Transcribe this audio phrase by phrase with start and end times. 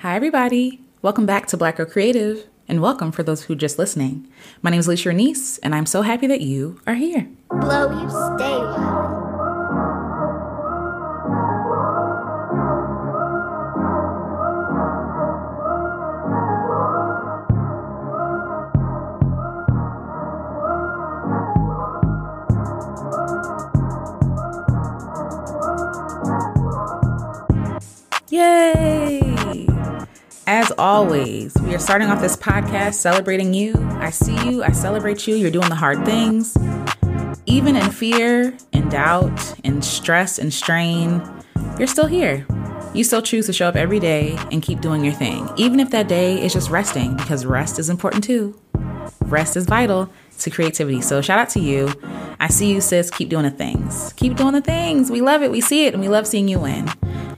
[0.00, 0.80] Hi, everybody.
[1.02, 4.26] Welcome back to Black Girl Creative, and welcome for those who are just listening.
[4.62, 7.28] My name is Alecia Renise, and I'm so happy that you are here.
[7.50, 9.18] Blow you stay low.
[28.30, 28.79] Yay!
[30.80, 33.74] Always, we are starting off this podcast celebrating you.
[34.00, 35.34] I see you, I celebrate you.
[35.34, 36.56] You're doing the hard things.
[37.44, 41.22] Even in fear and doubt and stress and strain,
[41.78, 42.46] you're still here.
[42.94, 45.90] You still choose to show up every day and keep doing your thing, even if
[45.90, 48.58] that day is just resting, because rest is important too.
[49.26, 51.02] Rest is vital to creativity.
[51.02, 51.92] So, shout out to you.
[52.40, 53.10] I see you, sis.
[53.10, 54.14] Keep doing the things.
[54.14, 55.10] Keep doing the things.
[55.10, 55.50] We love it.
[55.50, 56.88] We see it, and we love seeing you win.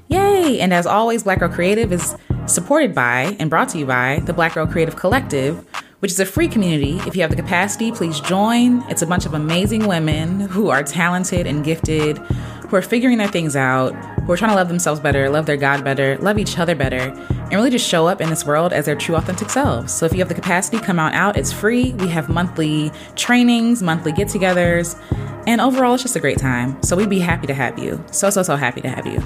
[0.06, 0.60] Yay!
[0.60, 2.14] And as always, Black Girl Creative is
[2.46, 5.64] supported by and brought to you by the Black Girl Creative Collective,
[6.00, 6.98] which is a free community.
[7.06, 8.82] If you have the capacity, please join.
[8.90, 13.28] It's a bunch of amazing women who are talented and gifted, who are figuring their
[13.28, 13.94] things out,
[14.24, 16.98] who are trying to love themselves better, love their God better, love each other better,
[16.98, 19.92] and really just show up in this world as their true, authentic selves.
[19.92, 21.36] So if you have the capacity, come on out.
[21.36, 21.92] It's free.
[21.94, 24.98] We have monthly trainings, monthly get togethers,
[25.46, 26.80] and overall, it's just a great time.
[26.82, 28.02] So we'd be happy to have you.
[28.12, 29.20] So, so, so happy to have you.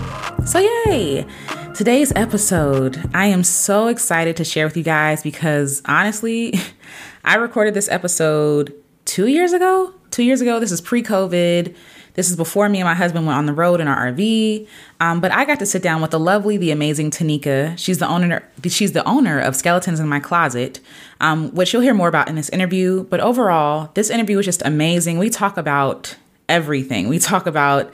[0.47, 1.27] So, yay!
[1.75, 6.55] Today's episode, I am so excited to share with you guys because honestly,
[7.25, 8.73] I recorded this episode
[9.05, 9.93] two years ago.
[10.11, 10.59] Two years ago.
[10.59, 11.77] This is pre COVID.
[12.17, 14.67] This is before me and my husband went on the road in our RV.
[15.01, 17.79] Um, but I got to sit down with the lovely, the amazing Taneaka.
[17.79, 18.43] She's the owner.
[18.67, 20.81] She's the owner of Skeletons in My Closet,
[21.21, 23.05] um, which you'll hear more about in this interview.
[23.05, 25.19] But overall, this interview was just amazing.
[25.19, 26.17] We talk about
[26.49, 27.09] everything.
[27.09, 27.93] We talk about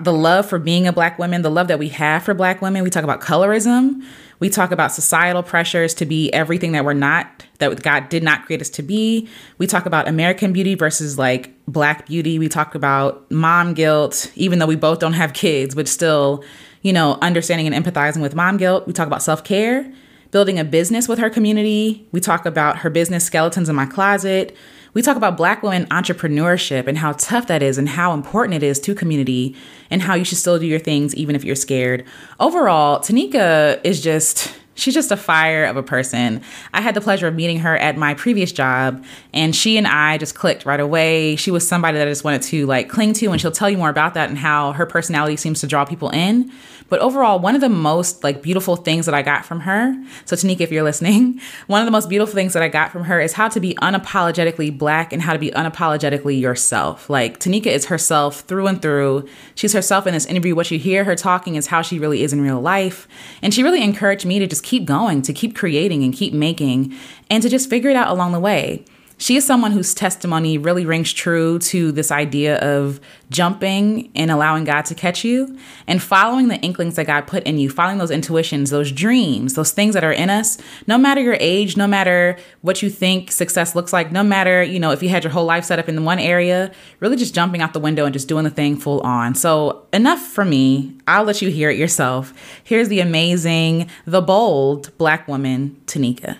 [0.00, 2.82] the love for being a black woman, the love that we have for black women.
[2.82, 4.04] We talk about colorism.
[4.40, 8.46] We talk about societal pressures to be everything that we're not, that God did not
[8.46, 9.28] create us to be.
[9.58, 12.38] We talk about American beauty versus like black beauty.
[12.38, 16.44] We talk about mom guilt, even though we both don't have kids, but still,
[16.82, 18.86] you know, understanding and empathizing with mom guilt.
[18.86, 19.92] We talk about self care,
[20.30, 22.06] building a business with her community.
[22.12, 24.56] We talk about her business, Skeletons in My Closet.
[24.98, 28.64] We talk about Black women entrepreneurship and how tough that is and how important it
[28.64, 29.54] is to community
[29.92, 32.04] and how you should still do your things even if you're scared.
[32.40, 36.42] Overall, Taneaka is just she's just a fire of a person.
[36.74, 40.18] I had the pleasure of meeting her at my previous job, and she and I
[40.18, 41.36] just clicked right away.
[41.36, 43.78] She was somebody that I just wanted to like cling to, and she'll tell you
[43.78, 46.50] more about that and how her personality seems to draw people in.
[46.88, 49.94] But overall, one of the most like beautiful things that I got from her.
[50.24, 53.04] So Taneaka, if you're listening, one of the most beautiful things that I got from
[53.04, 57.10] her is how to be unapologetically black and how to be unapologetically yourself.
[57.10, 59.28] Like Taneaka is herself through and through.
[59.54, 60.54] She's herself in this interview.
[60.54, 63.06] What you hear her talking is how she really is in real life.
[63.42, 66.94] And she really encouraged me to just keep going, to keep creating and keep making,
[67.30, 68.84] and to just figure it out along the way
[69.18, 74.62] she is someone whose testimony really rings true to this idea of jumping and allowing
[74.64, 75.58] God to catch you
[75.88, 79.72] and following the inklings that God put in you, following those intuitions, those dreams, those
[79.72, 80.56] things that are in us,
[80.86, 84.78] no matter your age, no matter what you think success looks like, no matter, you
[84.78, 87.60] know, if you had your whole life set up in one area, really just jumping
[87.60, 89.34] out the window and just doing the thing full on.
[89.34, 90.96] So, enough for me.
[91.08, 92.32] I'll let you hear it yourself.
[92.62, 96.38] Here's the amazing, the bold black woman, Taneaka.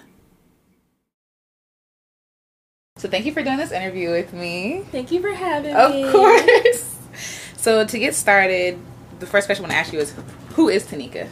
[2.99, 4.85] So thank you for doing this interview with me.
[4.91, 6.03] Thank you for having of me.
[6.05, 6.95] Of course.
[7.59, 8.79] So to get started,
[9.19, 10.15] the first question I want to ask you is,
[10.55, 11.29] who is Taneaka?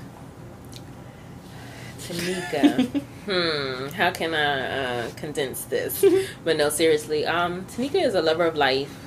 [2.00, 3.00] Taneaka.
[3.26, 3.86] hmm.
[3.94, 6.04] How can I uh, condense this?
[6.44, 7.24] but no, seriously.
[7.24, 9.06] Um, Taneaka is a lover of life.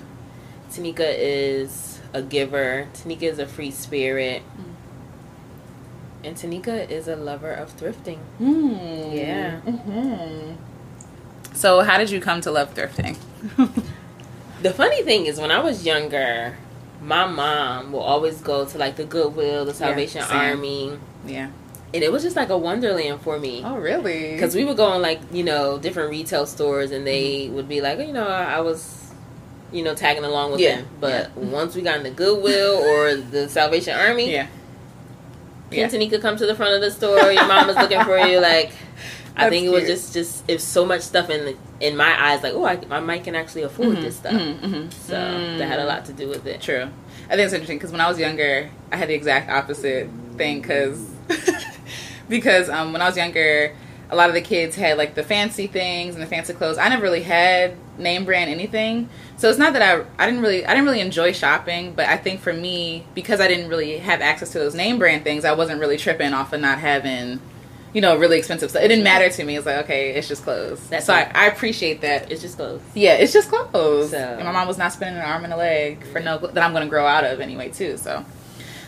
[0.72, 2.88] Taneaka is a giver.
[2.94, 4.42] Taneaka is a free spirit.
[4.58, 4.74] Mm.
[6.24, 8.20] And Taneaka is a lover of thrifting.
[8.40, 9.16] Mm.
[9.16, 9.60] Yeah.
[9.62, 10.69] Mm-hmm.
[11.60, 13.18] So, how did you come to love thrifting?
[14.62, 16.58] the funny thing is, when I was younger,
[17.02, 20.98] my mom will always go to like the Goodwill, the Salvation yeah, Army.
[21.26, 21.50] Yeah.
[21.94, 23.62] And it was just like a wonderland for me.
[23.66, 24.32] Oh, really?
[24.32, 27.56] Because we would go in like, you know, different retail stores and they mm-hmm.
[27.56, 29.12] would be like, you know, I was,
[29.74, 30.78] you know, tagging along with yeah.
[30.78, 30.88] them.
[31.02, 31.44] But yeah.
[31.52, 34.48] once we got in the Goodwill or the Salvation Army, yeah.
[35.72, 35.90] Yeah.
[35.90, 38.72] Taneaka come to the front of the store, your mom is looking for you, like
[39.46, 42.44] I think it was just just it's so much stuff in the, in my eyes
[42.44, 44.34] like oh I, I might can actually afford mm-hmm, this stuff.
[44.34, 44.90] mm-hmm, mm-hmm.
[44.90, 45.14] so
[45.58, 46.62] that had a lot to do with it.
[46.62, 46.90] True.
[47.26, 50.62] I think it's interesting because when I was younger I had the exact opposite thing
[50.62, 51.10] because
[52.30, 53.76] because um, when I was younger
[54.12, 56.78] a lot of the kids had like the fancy things and the fancy clothes.
[56.78, 59.08] I never really had name brand anything.
[59.38, 62.18] So it's not that I I didn't really I didn't really enjoy shopping but I
[62.18, 65.54] think for me because I didn't really have access to those name brand things I
[65.54, 67.40] wasn't really tripping off of not having
[67.94, 68.84] you know, really expensive stuff.
[68.84, 69.58] It didn't matter to me.
[69.58, 70.80] It's like, okay, it's just clothes.
[70.90, 71.32] That's so I.
[71.34, 72.32] I appreciate that.
[72.32, 72.82] It's just clothes.
[72.94, 74.12] Yeah, it's just clothes.
[74.12, 76.64] So- And my mom was not spending an arm and a leg for no that
[76.64, 77.98] I'm going to grow out of anyway too.
[77.98, 78.24] So,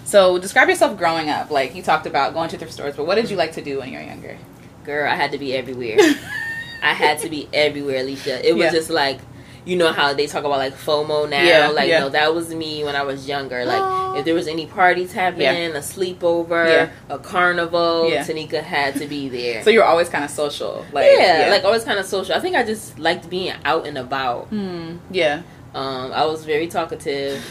[0.06, 1.50] so describe yourself growing up.
[1.52, 3.80] Like you talked about going to thrift stores, but what did you like to do
[3.80, 4.38] when you were younger?
[4.84, 5.98] Girl, I had to be everywhere.
[6.84, 8.44] I had to be everywhere, Alecia.
[8.44, 8.72] It was Yeah.
[8.72, 9.20] just like,
[9.66, 11.44] you know how they talk about like FOMO now.
[11.44, 12.00] Yeah, like, yeah.
[12.00, 13.64] no, that was me when I was younger.
[13.66, 14.01] Like.
[14.18, 16.90] If there was any parties happening, a sleepover, Yeah.
[17.10, 18.24] a carnival, Yeah.
[18.24, 19.64] Taneaka had to be there.
[19.64, 22.36] So you were always kind of social, like yeah, like always kind of social.
[22.36, 24.48] I think I just liked being out and about.
[24.48, 25.42] Hmm, yeah.
[25.74, 27.42] Um, I was very talkative.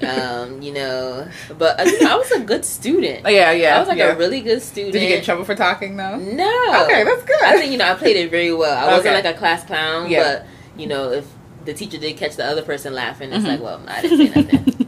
[0.06, 1.26] um, you know,
[1.58, 3.22] but I, I was a good student.
[3.24, 3.76] Oh, yeah, yeah.
[3.76, 4.12] I was like yeah.
[4.12, 4.92] a really good student.
[4.92, 6.16] Did you get in trouble for talking though?
[6.16, 6.84] No.
[6.84, 7.42] Okay, that's good.
[7.42, 8.76] I think you know I played it very well.
[8.76, 10.22] I wasn't like a class clown, Yeah.
[10.22, 10.46] but
[10.80, 11.26] you know if
[11.64, 13.48] the teacher did catch the other person laughing, it's Mhm.
[13.48, 14.74] like, well, I didn't say nothing.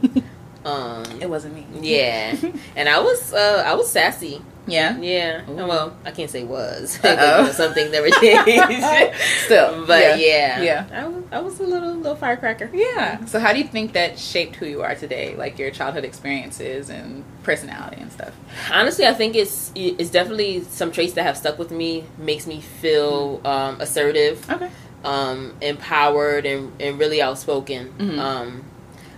[0.65, 1.65] um, it wasn't me.
[1.81, 2.35] yeah,
[2.75, 4.41] and I was uh, I was sassy.
[4.67, 4.95] Yeah.
[4.99, 5.55] Yeah, Ooh.
[5.55, 6.99] well, I can't say was.
[7.03, 7.09] Uh-oh.
[7.41, 8.45] You know, Something never changed.
[9.45, 10.61] Still, but yeah.
[10.61, 10.85] yeah, Yeah.
[10.93, 12.69] I was, I was a little little firecracker.
[12.71, 13.25] Yeah.
[13.25, 15.35] So how do you think that shaped who you are today?
[15.35, 18.33] Like your childhood experiences and personality and stuff.
[18.71, 22.03] Honestly, I think it's it's definitely some traits that have stuck with me.
[22.19, 24.47] Makes me feel um, assertive.
[24.49, 24.69] Okay.
[25.03, 27.91] um, empowered and, and really outspoken.
[27.97, 28.19] Mhm.
[28.19, 28.63] Um,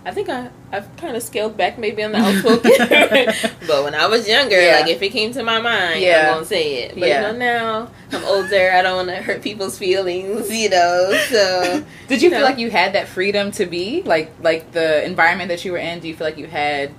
[0.06, 2.72] I think I, I've kind of scaled back maybe on the outspoken.
[3.66, 4.80] but when I was younger, Yeah.
[4.80, 6.26] like if it came to my mind, Yeah.
[6.26, 6.90] I'm going to say it.
[6.94, 7.26] But Yeah.
[7.32, 8.70] you know, now I'm older.
[8.72, 11.84] I don't want to hurt people's feelings, you know, so.
[12.08, 12.36] Did you No.
[12.36, 15.78] feel like you had that freedom to be like like the environment that you were
[15.78, 16.00] in?
[16.00, 16.90] Do you feel like you had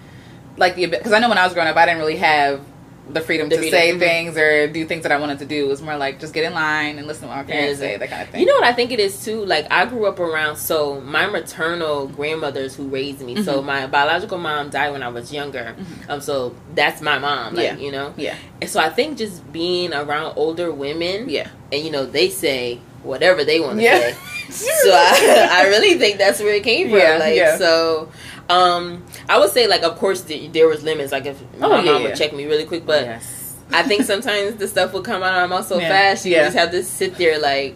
[0.57, 2.61] like the because I know when I was growing up, I didn't really have
[3.09, 3.99] the freedom The to freedom, say mhm.
[3.99, 5.65] things or do things that I wanted to do.
[5.65, 7.87] It was more like just get in line and listen to what my parents Yeah.
[7.89, 8.39] say, that kind of thing.
[8.41, 9.45] You know what I think it is too?
[9.45, 13.43] Like I grew up around so my maternal grandmothers who raised me.
[13.43, 13.65] So Mm-hmm.
[13.67, 15.75] my biological mom died when I was younger.
[16.09, 17.53] Um, so that's my mom.
[17.55, 17.77] Like Yeah.
[17.77, 18.13] you know.
[18.17, 18.35] Yeah.
[18.61, 21.29] And so I think just being around older women.
[21.29, 21.47] Yeah.
[21.71, 23.99] And you know they say whatever they want to Yeah.
[23.99, 24.15] say.
[24.49, 26.99] So I, I really think that's where it came from.
[26.99, 27.57] Yeah, like yeah.
[27.57, 28.09] so.
[28.49, 31.11] Um, I would say like of course th- there was limits.
[31.11, 33.55] Like if my Oh, mom yeah, would check me really quick, but yes.
[33.71, 35.89] I think sometimes the stuff would come out of my mouth so Yeah.
[35.89, 36.43] fast, you Yeah.
[36.45, 37.75] just have to sit there like,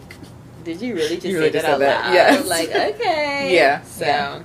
[0.64, 2.04] did you really just You say really that just out that.
[2.06, 2.14] loud?
[2.14, 2.46] Yes.
[2.48, 3.50] Like, okay.
[3.54, 3.82] Yeah.
[3.82, 4.44] So.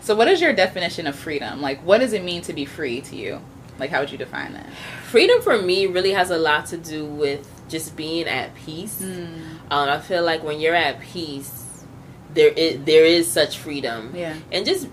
[0.00, 1.60] So what is your definition of freedom?
[1.60, 3.40] Like what does it mean to be free to you?
[3.78, 4.66] Like how would you define that?
[5.06, 8.98] freedom for me really has a lot to do with just being at peace.
[9.00, 9.24] Hmm.
[9.70, 11.84] Um, I feel like when you're at peace,
[12.34, 14.12] there is, there is such freedom.
[14.14, 14.34] Yeah.
[14.52, 14.88] And just,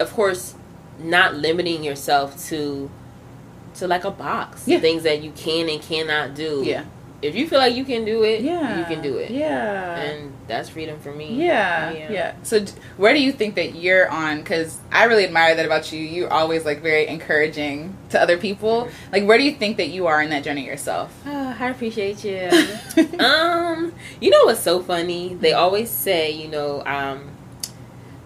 [0.00, 0.54] of course,
[0.98, 2.90] not limiting yourself to
[3.74, 4.66] to like a box.
[4.66, 4.80] Yeah.
[4.80, 6.62] Things that you can and cannot do.
[6.64, 6.84] Yeah.
[7.22, 8.78] If you feel like you can do it, Yeah.
[8.78, 9.30] you can do it.
[9.30, 9.96] Yeah.
[10.00, 11.34] And that's freedom for me.
[11.34, 12.34] Yeah, yeah.
[12.42, 12.64] So,
[12.96, 14.38] where do you think that you're on?
[14.38, 16.00] Because I really admire that about you.
[16.00, 18.88] You're always like very encouraging to other people.
[19.12, 21.12] Like, where do you think that you are in that journey yourself?
[21.26, 22.48] Ah, I appreciate you.
[23.18, 25.34] um, you know what's so funny?
[25.34, 27.28] They always say, you know, um,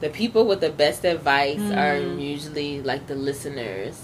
[0.04, 2.20] the people with the best advice are Mm.
[2.20, 3.96] usually like the listeners,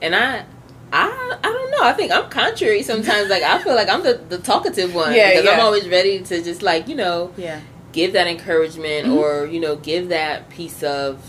[0.00, 0.44] and I.
[0.92, 1.06] I,
[1.44, 1.84] I don't know.
[1.84, 3.30] I think I'm contrary sometimes.
[3.30, 6.42] Like I feel like I'm the, the talkative one Yeah, because I'm always ready to
[6.42, 7.60] just like you know Yeah,
[7.92, 9.16] give that encouragement Mhm.
[9.16, 11.22] or you know give that piece of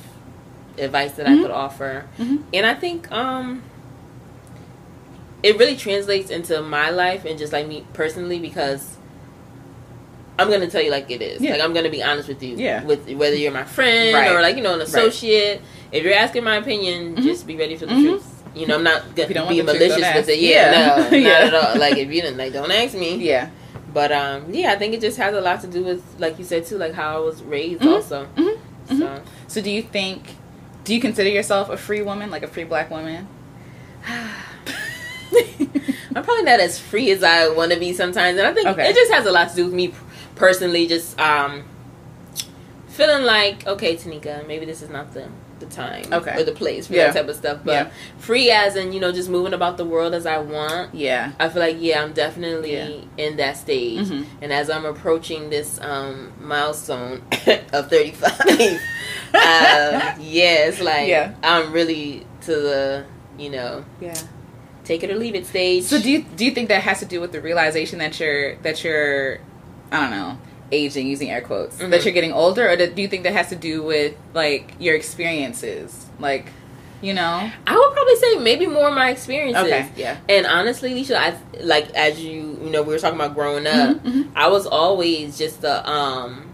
[0.79, 1.38] advice that Mhm.
[1.38, 2.06] I could offer.
[2.17, 2.41] Mhm.
[2.56, 3.62] And I think um
[5.44, 8.97] it really translates into my life and just like me personally because
[10.41, 11.41] I'm gonna tell you like it is.
[11.41, 11.51] Yeah.
[11.51, 12.55] Like I'm gonna be honest with you.
[12.57, 12.83] Yeah.
[12.83, 14.31] With whether you're my friend Right.
[14.31, 15.62] or like you know an associate.
[15.91, 17.24] If you're asking my opinion, Mhm.
[17.24, 18.03] just be ready for the Mhm.
[18.03, 18.25] truth.
[18.55, 20.39] You know, I'm not gonna be want the truth, malicious with it.
[20.39, 21.10] Yeah, Yeah.
[21.10, 21.29] no, Yeah.
[21.29, 21.77] not at all.
[21.79, 23.15] Like if you didn't like, don't ask me.
[23.15, 23.48] yeah.
[23.93, 26.45] But um, yeah, I think it just has a lot to do with, like you
[26.45, 27.93] said too, like how I was raised Mhm.
[27.93, 28.27] also.
[28.38, 28.57] Mhm.
[28.89, 29.00] Mhm.
[29.00, 30.21] So So, do you think?
[30.86, 33.27] Do you consider yourself a free woman, like a free black woman?
[36.13, 38.89] I'm probably not as free as I want to be sometimes, and I think Okay.
[38.89, 39.93] it just has a lot to do with me
[40.35, 41.63] personally, just um,
[42.88, 45.27] feeling like okay, Taneaka, maybe this is not the
[45.59, 46.35] the time Okay.
[46.39, 47.11] or the place for Yeah.
[47.11, 47.59] that type of stuff.
[47.63, 47.88] But Yeah.
[48.17, 50.95] free as in you know just moving about the world as I want.
[50.95, 51.33] Yeah.
[51.39, 53.25] I feel like yeah, I'm definitely Yeah.
[53.25, 54.25] in that stage, Mhm.
[54.41, 57.21] and as I'm approaching this um, milestone
[57.73, 58.79] of 35,
[59.35, 61.33] uh, yeah, it's like Yeah.
[61.43, 63.03] I'm really to the
[63.38, 64.15] you know Yeah.
[64.83, 65.83] take it or leave it stage.
[65.83, 68.55] So do you do you think that has to do with the realization that you're
[68.63, 69.38] that you're
[69.91, 70.38] I don't know
[70.71, 72.05] aging using air quotes that Mhm.
[72.05, 76.05] you're getting older or do you think that has to do with like your experiences
[76.19, 76.45] like
[77.01, 79.63] you know I would probably say maybe more my experiences.
[79.65, 83.33] okay yeah And honestly, Leisha, I like as you you know we were talking about
[83.36, 83.98] growing up.
[83.98, 84.27] Mhm, mhm.
[84.36, 86.45] I was always just the um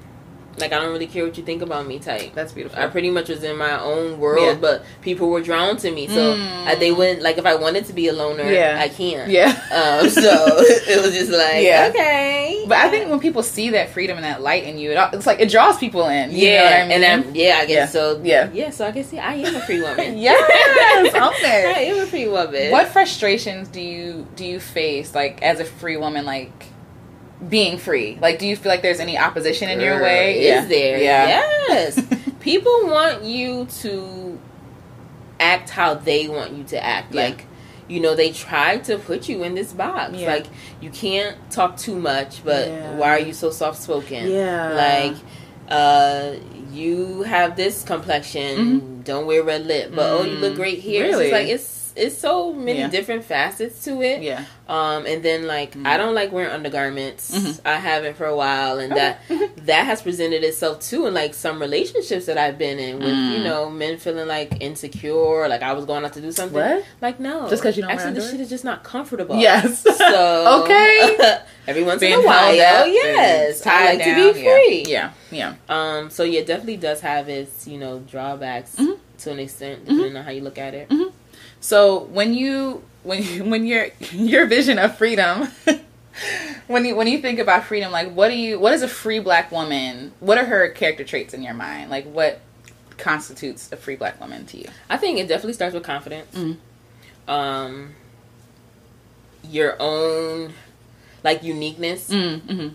[0.58, 2.34] Like I don't really care what you think about me type.
[2.34, 2.80] That's beautiful.
[2.80, 4.54] I pretty much was in my own world, Yeah.
[4.56, 6.08] but people were drawn to me.
[6.08, 6.68] So Mm.
[6.68, 8.78] uh, they wouldn't like if I wanted to be a loner, Yeah.
[8.80, 9.30] I can't.
[9.30, 9.50] yeah.
[9.72, 10.22] Um, so
[10.58, 11.88] it was just like, Yeah.
[11.90, 12.64] okay.
[12.68, 15.28] But I think when people see that freedom and that light in you, it, it's
[15.28, 16.32] like it draws people in.
[16.32, 17.04] You yeah, I mean?
[17.04, 17.86] and I'm, yeah, I guess Yeah.
[17.86, 18.22] so.
[18.24, 18.50] Yeah.
[18.54, 18.70] yeah.
[18.72, 20.18] So I guess yeah, I am a free woman.
[20.28, 21.74] Yes, okay.
[21.76, 22.72] I am a free woman.
[22.72, 26.52] what frustrations do you do you face like as a free woman like
[27.50, 30.98] being free like do you feel like there's any opposition in your way Is there?
[30.98, 31.28] yeah
[31.68, 32.02] Yes.
[32.40, 34.40] People want you to
[35.40, 37.14] act how they want you to act.
[37.14, 37.24] Yeah.
[37.26, 37.46] Like,
[37.90, 40.14] you know, they try to put you in this box.
[40.16, 40.28] Yeah.
[40.34, 40.46] Like,
[40.82, 44.32] you can't talk too much, but why are you so soft spoken?
[44.32, 44.72] Yeah.
[44.74, 45.18] Like,
[45.70, 46.36] uh,
[46.72, 49.02] you have this complexion.
[49.04, 51.06] Don't wear red lip, but oh, you look great here.
[51.06, 51.20] It's Mm-hmm.
[51.20, 51.32] Really?
[51.32, 52.88] just like it's it's so many Yeah.
[52.90, 54.22] different facets to it.
[54.22, 55.88] yeah Um, and then like Mm-hmm.
[55.88, 57.32] I don't like wearing undergarments.
[57.32, 57.62] Mhm.
[57.66, 59.22] I haven't for a while, and that
[59.66, 63.32] that has presented itself too in like some relationships that I've been in with Mm.
[63.38, 66.58] you know men feeling like insecure, like I was going out to do something.
[66.60, 66.84] What?
[67.02, 68.32] Like no, just because you don't actually the underwear?
[68.32, 69.36] shit is just not comfortable.
[69.38, 71.18] yes So okay
[71.68, 74.34] every once Being in a while, yes, I tied like to down.
[74.34, 74.84] be free.
[74.88, 75.76] yeah yeah, yeah.
[76.00, 76.10] Um.
[76.10, 78.98] So yeah, it definitely does have its you know drawbacks Mhm.
[79.20, 80.88] to an extent, depending on how you look at it.
[81.68, 85.48] So when you when you, when your your vision of freedom
[86.68, 89.20] when you when you think about freedom like what do you what is a free
[89.20, 92.40] black woman what are her character traits in your mind like what
[92.98, 96.34] constitutes a free black woman to you I think it definitely starts with confidence.
[96.36, 96.58] Mhm.
[97.28, 97.94] Um,
[99.44, 100.54] your own
[101.24, 102.10] like uniqueness.
[102.10, 102.70] mm-hmm.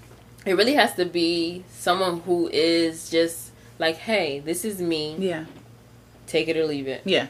[0.45, 5.17] It really has to be someone who is just like, hey, this is me.
[5.19, 5.45] yeah
[6.27, 7.03] Take it or leave it.
[7.05, 7.27] yeah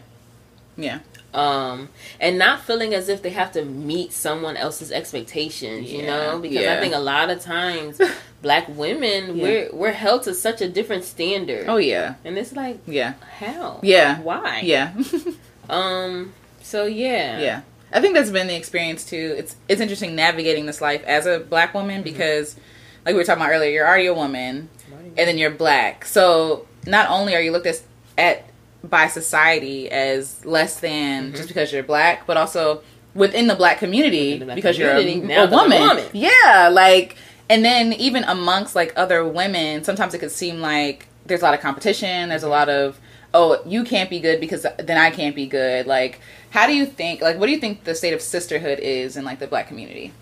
[0.77, 0.99] yeah
[1.35, 1.89] Um,
[2.21, 5.91] and not feeling as if they have to meet someone else's expectations.
[5.91, 6.75] You know, because Yeah.
[6.77, 7.99] I think a lot of times
[8.43, 9.43] black women Yeah.
[9.43, 11.67] we're we're held to such a different standard.
[11.69, 13.81] oh yeah and it's like yeah how?
[13.83, 14.21] Yeah.
[14.21, 14.61] Why?
[14.65, 14.93] yeah
[15.71, 16.33] Um.
[16.63, 17.39] So yeah.
[17.41, 17.61] Yeah.
[17.93, 19.35] I think that's been the experience too.
[19.39, 22.57] It's it's interesting navigating this life as a black woman because
[23.05, 26.05] like we were talking about earlier, you're already a woman and then you're black.
[26.05, 27.81] So not only are you looked at,
[28.19, 28.45] at
[28.85, 31.37] by society as less than mm-hmm.
[31.37, 32.83] just because you're black, but also
[33.15, 35.81] within the black community the black because community, you're a, a I'm a woman.
[35.81, 36.05] woman.
[36.13, 37.17] Yeah, like
[37.49, 41.55] and then even amongst like other women, sometimes it could seem like there's a lot
[41.55, 42.53] of competition, there's a mm-hmm.
[42.53, 42.99] lot of
[43.35, 45.87] oh, you can't be good because then I can't be good.
[45.87, 46.21] Like
[46.51, 49.25] how do you think like what do you think the state of sisterhood is in
[49.25, 50.13] like the black community?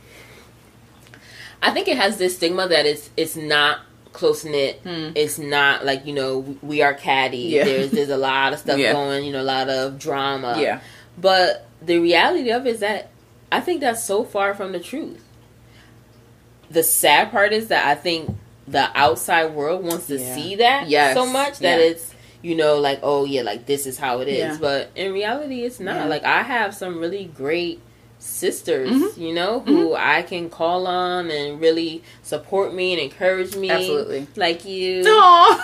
[1.62, 3.80] I think it has this stigma that it's it's not
[4.12, 4.80] close knit.
[4.82, 5.10] Hmm.
[5.14, 7.38] It's not like you know we- are catty.
[7.38, 7.64] Yeah.
[7.64, 8.92] There's there's a lot of stuff Yeah.
[8.92, 9.24] going.
[9.24, 10.56] You know, a lot of drama.
[10.60, 10.80] yeah.
[11.18, 13.10] But the reality of it is that
[13.52, 15.22] I think that's so far from the truth.
[16.70, 18.36] The sad part is that I think
[18.68, 20.34] the outside world wants to Yeah.
[20.34, 21.14] see that Yes.
[21.16, 24.58] so much that it's you know like oh yeah like this is how it is.
[24.58, 26.08] But in reality, it's not.
[26.08, 27.80] Like I have some really great
[28.20, 29.16] sisters, Mhm.
[29.18, 33.70] you know, who I can call on and really support me and encourage me.
[33.70, 34.26] Absolutely.
[34.36, 35.02] Like you.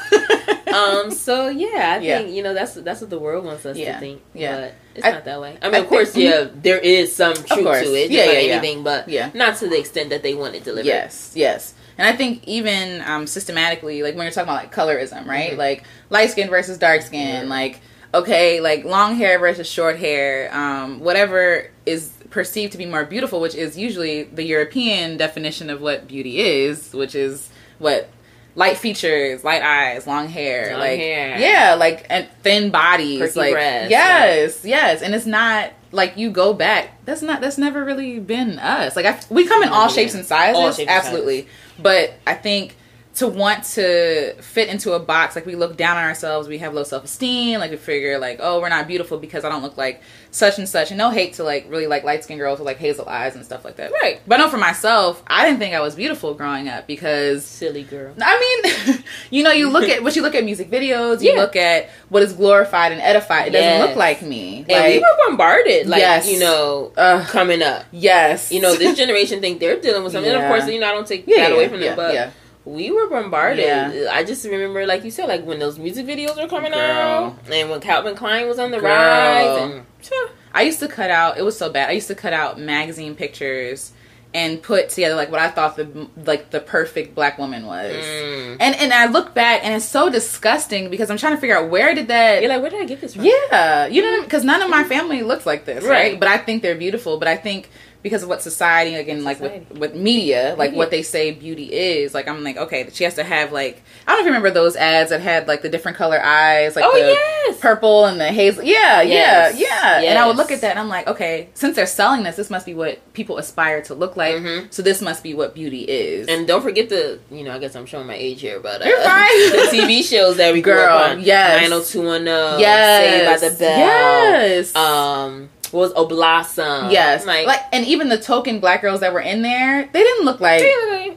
[0.67, 1.11] Um.
[1.11, 2.19] So yeah, I Yeah.
[2.19, 3.95] think you know that's that's what the world wants us Yeah.
[3.95, 4.21] to think.
[4.35, 4.57] Yeah.
[4.61, 5.57] But it's I- not that way.
[5.63, 7.49] I mean, I of course, think- yeah, there is some truth
[7.85, 8.53] to it, Yeah, yeah, yeah.
[8.55, 9.31] anything, but Yeah.
[9.33, 10.87] not to the extent that they want it delivered.
[10.87, 11.73] Yes, yes.
[11.99, 15.53] And I think even um, systematically, like when you're talking about like colorism, right?
[15.53, 15.57] Mhm.
[15.59, 17.81] Like light skin versus dark skin, like
[18.13, 23.41] okay, like long hair versus short hair, um, whatever is perceived to be more beautiful,
[23.41, 28.09] which is usually the European definition of what beauty is, which is what
[28.55, 31.39] light features, light eyes, long hair, Long like hair.
[31.41, 36.31] yeah, like and thin bodies, Perky like breasts, yes, yes, and it's not like you
[36.31, 37.05] go back.
[37.07, 37.41] That's not.
[37.41, 38.95] That's never really been us.
[38.97, 41.49] Like I, we come in all shapes and sizes, All shapes and absolutely.
[41.79, 42.77] But I think
[43.17, 46.75] to want to fit into a box, like we look down on ourselves, we have
[46.75, 49.79] low self esteem, like we figure like, oh, we're not beautiful because I don't look
[49.79, 50.91] like such and such.
[50.91, 53.43] And no hate to like really like light skinned girls with like hazel eyes and
[53.43, 53.91] stuff like that.
[54.03, 54.21] Right.
[54.27, 57.85] But I know for myself, I didn't think I was beautiful growing up because Silly
[57.85, 58.13] girl.
[58.21, 58.39] I
[58.85, 58.99] mean,
[59.31, 61.41] you know, you look at what you look at music videos, you Yeah.
[61.41, 63.49] look at what is glorified and edified.
[63.49, 64.59] It doesn't look like me.
[64.59, 66.31] And we Like, were bombarded, like Yes.
[66.31, 67.27] you know, Ugh.
[67.29, 67.87] coming up.
[67.93, 70.31] yes, You know, this generation think they're dealing with something.
[70.31, 72.13] And of course, you know, I don't take yeah, that away from yeah, them, but
[72.15, 72.31] yeah.
[72.67, 73.65] We were bombarded.
[73.65, 74.11] Yeah.
[74.11, 76.81] I just remember, like you said, like when those music videos were coming Girl.
[76.81, 78.91] out, and when Calvin Klein was on the Girl.
[78.91, 80.29] rise, and Phew.
[80.53, 81.39] I used to cut out.
[81.39, 81.89] It was so bad.
[81.89, 83.93] I used to cut out magazine pictures
[84.35, 87.95] and put together like what I thought the like the perfect black woman was.
[87.95, 88.57] Mm.
[88.59, 91.71] And and I look back and it's so disgusting because I'm trying to figure out
[91.71, 93.25] where did that you're like, where did I get this from?
[93.25, 95.91] Yeah, you know, because none of my family looks like this, right.
[95.91, 96.21] Right.
[96.21, 97.19] But I think they're beautiful.
[97.19, 97.71] But I think
[98.07, 99.67] because of what society again like Society.
[99.71, 100.79] with with media like Media.
[100.79, 104.11] what they say beauty is like i'm like okay she has to have like i
[104.13, 106.85] don't know if you remember those ads that had like the different color eyes like
[106.87, 107.59] Oh, the yes.
[107.61, 109.59] purple and the hazel yeah Yes.
[109.59, 112.23] yeah yeah and i would look at that and i'm like okay since they're selling
[112.23, 114.73] this this must be what people aspire to look like Mhm.
[114.73, 117.75] so this must be what beauty is And don't forget the, you know, I guess
[117.75, 119.37] I'm showing my age here, but uh, You're fine.
[119.57, 121.23] the TV shows that we grew Girl, up on.
[121.23, 121.61] yes.
[121.71, 123.79] 90210, yes Saved by the Bell.
[123.79, 126.91] yes Um, what was Oblossom?
[126.91, 130.25] yes Like, like and even the token black girls that were in there they didn't
[130.25, 130.63] look like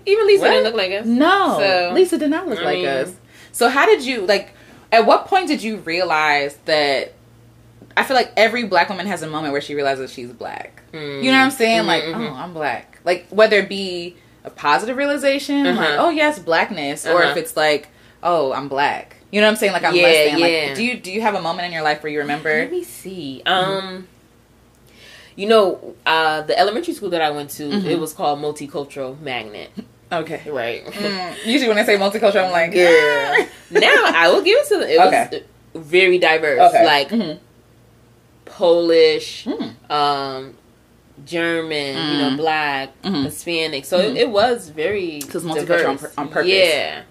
[0.06, 0.50] even Lisa What?
[0.50, 1.06] didn't look like us.
[1.06, 3.16] No, So, Lisa did not look I like mean- us.
[3.52, 4.54] So how did you like?
[4.92, 7.14] At what point did you realize that?
[7.98, 10.82] I feel like every black woman has a moment where she realizes she's black.
[10.94, 11.24] Mm.
[11.24, 11.84] You know what I'm saying?
[11.84, 12.30] Mhm, like, mhm.
[12.32, 13.00] oh, I'm black.
[13.04, 15.96] Like whether it be a positive realization, like, Uh-huh.
[16.06, 17.32] oh yes, blackness, or Uh-huh.
[17.32, 17.90] if it's like,
[18.24, 19.18] oh, I'm black.
[19.32, 19.74] You know what I'm saying?
[19.74, 20.40] Like I'm Yeah, less than.
[20.40, 20.46] yeah.
[20.68, 22.50] Like, do you do you have a moment in your life where you remember?
[22.62, 23.42] Let me see.
[23.46, 24.08] Um,
[25.40, 27.86] you know, uh, the elementary school that I went to, Mhm.
[27.86, 29.70] it was called Multicultural Magnet.
[30.12, 30.42] Okay.
[30.62, 30.86] Right.
[30.86, 32.90] Mm, usually when I say multicultural, I'm like, Girl.
[32.92, 34.90] "Ah." now I will give it to them.
[34.90, 35.44] It was Okay.
[35.76, 36.60] very diverse.
[36.70, 36.86] Okay.
[36.86, 37.38] Like Mhm.
[38.46, 39.92] Polish, Mm.
[39.92, 40.54] um,
[41.26, 42.38] German, you know, Mm.
[42.38, 43.24] black, Mhm.
[43.26, 43.86] Hispanic.
[43.86, 46.52] So it, it was very it's multicultural on pur- on purpose.
[46.52, 47.02] Yeah.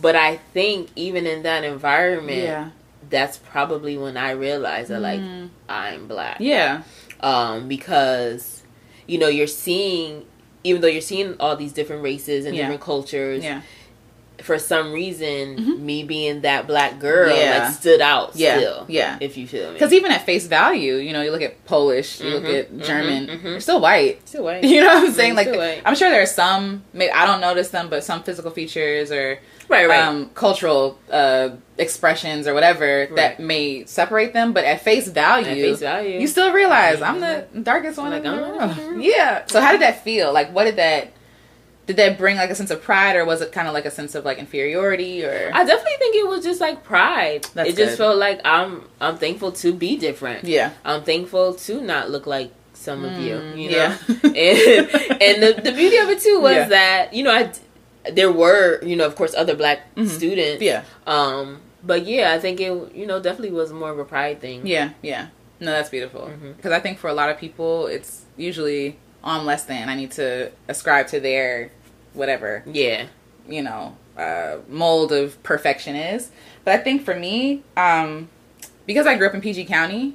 [0.00, 2.68] But I think even in that environment, Yeah.
[3.10, 5.48] that's probably when I realized that like Mm.
[5.68, 6.36] I'm black.
[6.40, 6.82] Yeah.
[7.20, 8.62] Um, because
[9.06, 10.26] you know you're seeing,
[10.62, 12.62] even though you're seeing all these different races and Yeah.
[12.62, 13.62] different cultures, Yeah.
[14.42, 15.78] For some reason, Mhm.
[15.80, 17.64] me being that black girl Yeah.
[17.64, 18.32] like stood out.
[18.34, 18.58] Yeah.
[18.58, 19.16] Still, Yeah.
[19.20, 22.20] If you feel me, Because even at face value, you know, you look at Polish,
[22.20, 23.42] you look Mhm, at mhm, German, mhm.
[23.42, 24.18] they're still white.
[24.28, 24.64] still white.
[24.64, 25.34] You know what I'm saying?
[25.34, 25.48] Like.
[25.86, 26.82] I'm sure there are some.
[26.92, 29.38] Maybe I don't notice them, but some physical features or
[29.68, 30.00] right, right.
[30.04, 34.52] um, cultural uh, expressions or whatever that may separate them.
[34.52, 38.24] But at face value, At face value, you still realize I'm the darkest one Like,
[38.24, 38.98] in the I'm world.
[38.98, 39.42] the- Yeah.
[39.46, 40.32] So how did that feel?
[40.32, 41.08] Like, what did that?
[41.86, 43.90] Did that bring like a sense of pride, or was it kind of like a
[43.90, 47.46] sense of like inferiority, or I definitely think it was just like pride.
[47.54, 50.44] That's it just felt like I'm I'm thankful to be different.
[50.44, 53.34] yeah, I'm thankful to not look like some of you.
[53.36, 53.98] Mm, You know, yeah.
[54.24, 56.68] and and the, the beauty of it too was Yeah.
[56.68, 57.52] that you know I
[58.12, 60.08] there were you know of course other black Mhm.
[60.08, 60.62] students.
[60.62, 64.40] yeah, Um, but yeah, I think it you know definitely was more of a pride
[64.40, 64.66] thing.
[64.66, 65.26] yeah, yeah.
[65.60, 69.64] No, that's beautiful because I think for a lot of people, it's usually on less
[69.64, 69.88] than.
[69.88, 71.70] I need to ascribe to their
[72.14, 73.06] whatever Yeah.
[73.48, 76.30] you know uh, mold of perfection is.
[76.64, 78.28] But I think for me, um,
[78.86, 80.14] because I grew up in PG County,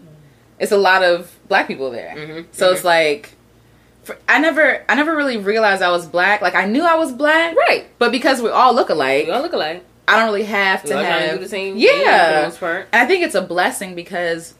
[0.57, 2.13] it's a lot of black people there.
[2.17, 3.31] Mhm, So it's like.
[4.03, 6.41] For, I never, I never really realized I was black.
[6.41, 7.85] Like I knew I was black, Right.
[7.99, 9.83] but because we all look alike, We all look alike.
[10.07, 11.91] I don't really have to have do the same Yeah.
[11.91, 12.87] thing for the most part.
[12.93, 14.55] and I think it's a blessing because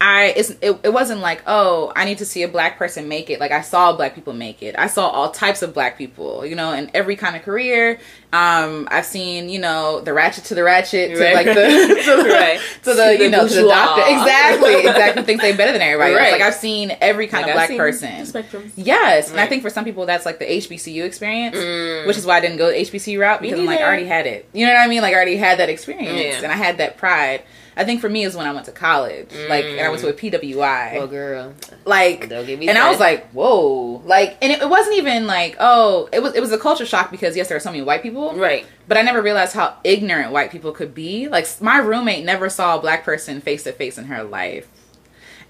[0.00, 3.30] I it's it, it wasn't like oh I need to see a black person make
[3.30, 6.46] it like I saw black people make it I saw all types of black people
[6.46, 7.98] you know in every kind of career
[8.32, 11.34] um I've seen you know the ratchet to the ratchet to Right.
[11.34, 11.52] like the
[12.04, 12.60] to the, Right.
[12.84, 16.14] to the you the know to the doctor exactly exactly thinks they better than everybody.
[16.14, 16.32] Right.
[16.32, 18.70] like I've seen every kind Like, of black person spectrum.
[18.76, 22.06] yes and I think for some people that's like the HBCU experience Mm.
[22.06, 24.26] which is why I didn't go the HBCU route because I'm like I already had
[24.26, 24.48] it.
[24.52, 25.02] You know what I mean?
[25.02, 26.42] Like I already had that experience Yeah.
[26.44, 27.42] and I had that pride.
[27.78, 30.08] I think for me is when I went to college, like, and I went to
[30.08, 30.32] a mm.
[30.32, 32.68] PWI, Well, girl, like, don't get me.
[32.68, 36.34] and I was like, whoa, like, and it, it wasn't even like, oh, it was
[36.34, 38.66] it was a culture shock because yes, there are so many white people, right.
[38.88, 41.28] but I never realized how ignorant white people could be.
[41.28, 44.68] Like, my roommate never saw a black person face to face in her life,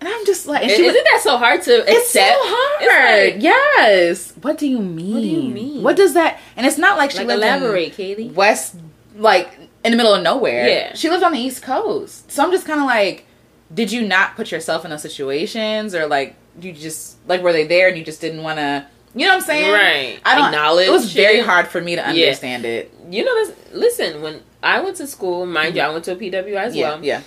[0.01, 1.97] and I'm just like, and she Isn't was- that so hard to accept?
[1.97, 2.83] it's so hard.
[2.83, 4.33] It's like- yes.
[4.43, 5.15] What do you mean?
[5.15, 5.83] What do you mean?
[5.83, 6.39] What does that?
[6.57, 8.29] And it's not like she Like lived in elaborate, Katie.
[8.29, 8.77] West,
[9.17, 9.58] like
[9.89, 10.69] in the middle of nowhere.
[10.69, 10.95] Yeah.
[10.95, 12.31] She lived on the East Coast.
[12.31, 13.25] So I'm just kind of like,
[13.73, 17.67] did you not put yourself in those situations, or like you just like were they
[17.67, 18.87] there and you just didn't want to?
[19.15, 19.73] You know what I'm saying?
[19.73, 20.21] Right.
[20.25, 20.47] I don't.
[20.47, 22.93] Acknowledge It was very hard for me to understand it.
[23.11, 24.21] You know, this, listen.
[24.21, 26.89] When I went to school, mind you, I went to a PW as Yeah.
[26.91, 27.05] well.
[27.05, 27.23] Yeah.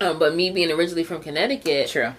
[0.00, 2.12] Um, but me being originally from Connecticut, True.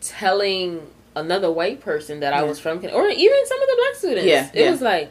[0.00, 0.80] telling
[1.14, 4.48] another white person that I was from, or even some of the black students, Yeah,
[4.54, 4.70] it yeah.
[4.70, 5.10] was like,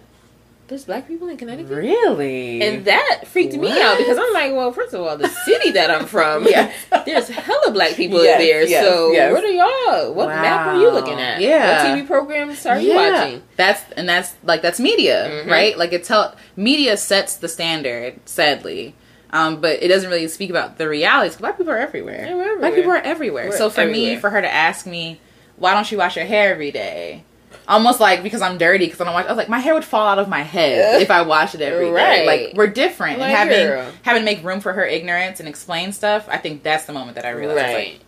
[0.71, 2.61] "There's black people in Connecticut." Really.
[2.63, 5.91] And that freaked me out because I'm like, well, first of all, the city that
[5.91, 6.71] I'm from, Yeah.
[7.05, 8.63] there's hella black people Yes, there.
[8.67, 9.31] yes, so yes.
[9.31, 10.13] what are y'all?
[10.15, 11.41] What map are you looking at?
[11.41, 11.83] Yeah.
[11.93, 13.43] What TV programs are you watching?
[13.57, 15.51] That's and that's like that's media, Mhm.
[15.51, 15.77] right?
[15.77, 18.95] Like it's tell media sets the standard, sadly.
[19.33, 21.35] Um, but it doesn't really speak about the realities.
[21.37, 22.25] Black people are everywhere.
[22.27, 23.49] Yeah, we're Black people are everywhere.
[23.49, 25.21] We're so for me, for her to ask me,
[25.57, 27.23] why don't you wash your hair every day?
[27.67, 29.25] Almost like because I'm dirty because I don't wash.
[29.25, 31.61] I was like, my hair would fall out of my head if I wash it
[31.61, 31.91] every day.
[31.91, 32.25] Right.
[32.25, 33.91] Like we're different, Like, and having girl.
[34.03, 36.27] having to make room for her ignorance and explain stuff.
[36.29, 37.59] I think that's the moment that I realized.
[37.59, 37.91] I was Right.
[37.93, 38.01] like,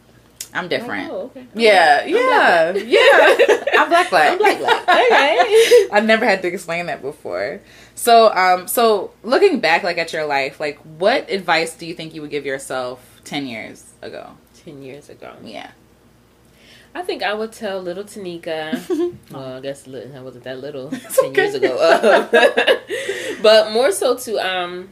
[0.56, 1.10] I'm different.
[1.12, 1.48] Oh, okay.
[1.56, 3.64] Yeah, yeah, yeah.
[3.80, 4.32] I'm black black.
[4.34, 4.84] I'm black black.
[4.90, 5.88] Okay.
[5.92, 7.60] I've never had to explain that before.
[7.96, 12.14] So, um, so looking back, like at your life, like what advice do you think
[12.14, 14.32] you would give yourself ten years ago?
[14.64, 15.34] Ten years ago.
[15.44, 15.72] Yeah.
[16.96, 18.80] I think I would tell little Taneaka.
[19.32, 21.02] well, I guess I wasn't that little ten
[21.32, 21.42] okay.
[21.44, 22.28] years ago, uh,
[23.42, 24.90] but more so to um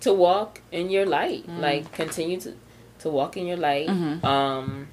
[0.00, 1.60] to walk in your light, Mm.
[1.60, 2.54] like continue to
[3.00, 3.88] to walk in your light.
[3.88, 4.24] Mhm.
[4.24, 4.88] Um,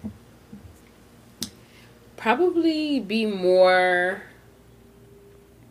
[2.17, 4.23] probably be more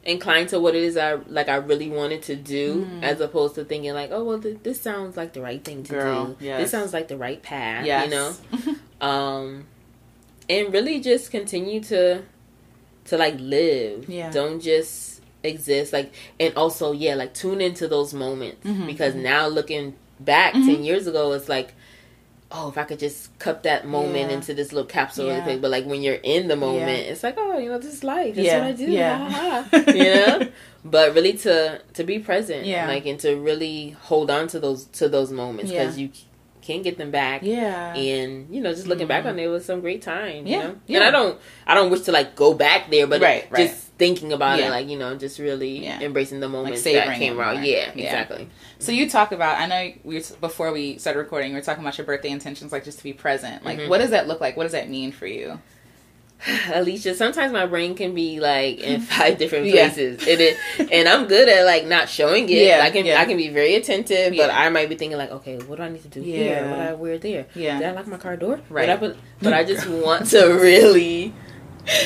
[0.04, 3.02] inclined to what it is I like I really wanted to do Mm.
[3.04, 5.92] as opposed to thinking like oh well th- this sounds like the right thing to
[5.92, 6.60] Girl, do yes.
[6.60, 8.04] this sounds like the right path Yes.
[8.04, 8.34] you know
[9.00, 9.64] um
[10.52, 12.22] and really just continue to
[13.08, 14.30] to like live Yeah.
[14.38, 18.86] don't just exist like and also yeah like tune into those moments Mhm.
[18.86, 20.66] because now looking back Mhm.
[20.66, 21.70] 10 years ago it's like
[22.54, 24.36] oh if i could just cup that moment Yeah.
[24.36, 25.40] into this little capsule Yeah.
[25.42, 27.10] quick but like when you're in the moment Yeah.
[27.12, 28.56] it's like oh you know this is life this Yeah.
[28.58, 29.18] is what i do Yeah.
[29.18, 29.92] ha, ha, ha.
[30.00, 30.48] you know
[30.84, 32.86] but really to to be present Yeah.
[32.86, 36.10] like and to really hold on to those to those moments because you
[36.62, 37.94] can't get them back Yeah.
[37.94, 40.62] and you know just looking back on it, it was some great time you Yeah,
[40.62, 40.98] know yeah.
[40.98, 43.68] and i don't i don't wish to like go back there but Right, right.
[43.68, 44.68] just thinking about Yeah.
[44.68, 46.00] it like you know just really Yeah.
[46.00, 48.04] embracing the moments savoring that came around yeah, Yeah.
[48.04, 48.48] exactly
[48.78, 49.58] So you talk about.
[49.60, 52.72] I know we were, before we started recording, we were talking about your birthday intentions,
[52.72, 53.64] like just to be present.
[53.64, 53.88] Like, Mhm.
[53.88, 54.56] what does that look like?
[54.56, 55.60] What does that mean for you?
[56.74, 59.72] alecia sometimes my brain can be like in five different Yeah.
[59.92, 60.56] places and it
[60.90, 63.20] and i'm good at like not showing it Yeah, i can yeah.
[63.20, 65.88] i can be very attentive but i might be thinking like okay what do i
[65.88, 66.70] need to do here Yeah.
[66.70, 67.78] what do i wear there Yeah.
[67.78, 68.88] did i lock my car door Right.
[68.88, 71.32] I put, but i just want to really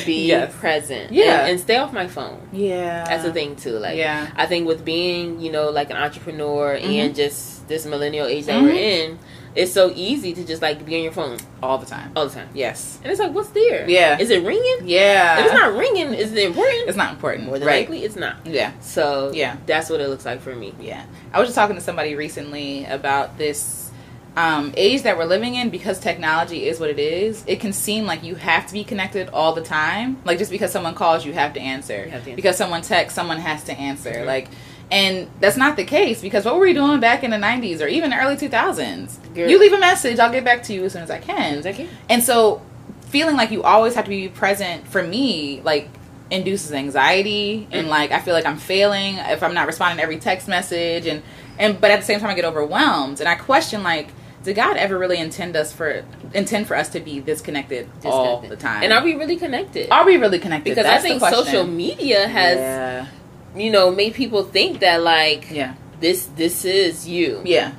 [0.06, 0.54] be Yes.
[0.56, 1.40] present Yeah.
[1.40, 3.04] and, and stay off my phone Yeah.
[3.04, 3.72] That's the thing too.
[3.78, 4.30] Like Yeah.
[4.34, 6.84] I think with being, you know, like an entrepreneur Mhm.
[7.04, 8.64] and just this millennial age that Mhm.
[8.64, 9.18] we're in,
[9.56, 12.12] it's so easy to just like be on your phone All the time.
[12.14, 12.48] all the time.
[12.54, 12.98] Yes.
[13.02, 13.88] And it's like, what's there?
[13.88, 14.18] Yeah.
[14.18, 14.86] Is it ringing?
[14.88, 15.38] Yeah.
[15.40, 16.88] If it's not ringing, is it important?
[16.88, 17.46] It's not important.
[17.46, 17.80] More than right.
[17.88, 18.36] likely, it's not.
[18.46, 18.72] Yeah.
[18.80, 19.56] So Yeah.
[19.66, 20.74] that's what it looks like for me.
[20.80, 21.04] Yeah.
[21.32, 23.90] I was just talking to somebody recently about this
[24.36, 27.42] um, age that we're living in because technology is what it is.
[27.46, 30.18] It can seem like you have to be connected all the time.
[30.26, 32.04] Like just because someone calls, you have to answer.
[32.04, 32.36] You have to answer.
[32.36, 34.12] Because someone texts, someone has to answer.
[34.12, 34.26] Mhm.
[34.26, 34.48] Like,
[34.90, 37.88] and that's not the case because what were we doing back in the 90s or
[37.88, 39.34] even the early 2000s?
[39.34, 39.48] Girl.
[39.50, 41.66] You leave a message, I'll get back to you as soon as I As can.
[41.66, 41.88] I can.
[42.08, 42.62] And so
[43.02, 45.88] feeling like you always have to be present for me, like
[46.30, 47.90] induces anxiety and Mm.
[47.90, 51.22] like I feel like I'm failing if I'm not responding to every text message and
[51.58, 54.08] and but at the same time I get overwhelmed and I question like
[54.42, 58.50] did God ever really intend us for intend for us to be disconnected, all Disconnected.
[58.50, 58.82] the time?
[58.84, 59.88] And are we really connected?
[59.90, 60.70] Are we really connected?
[60.70, 63.06] because That's I think social media has, yeah.
[63.56, 67.40] You know, made people think that like yeah this this is you.
[67.44, 67.72] yeah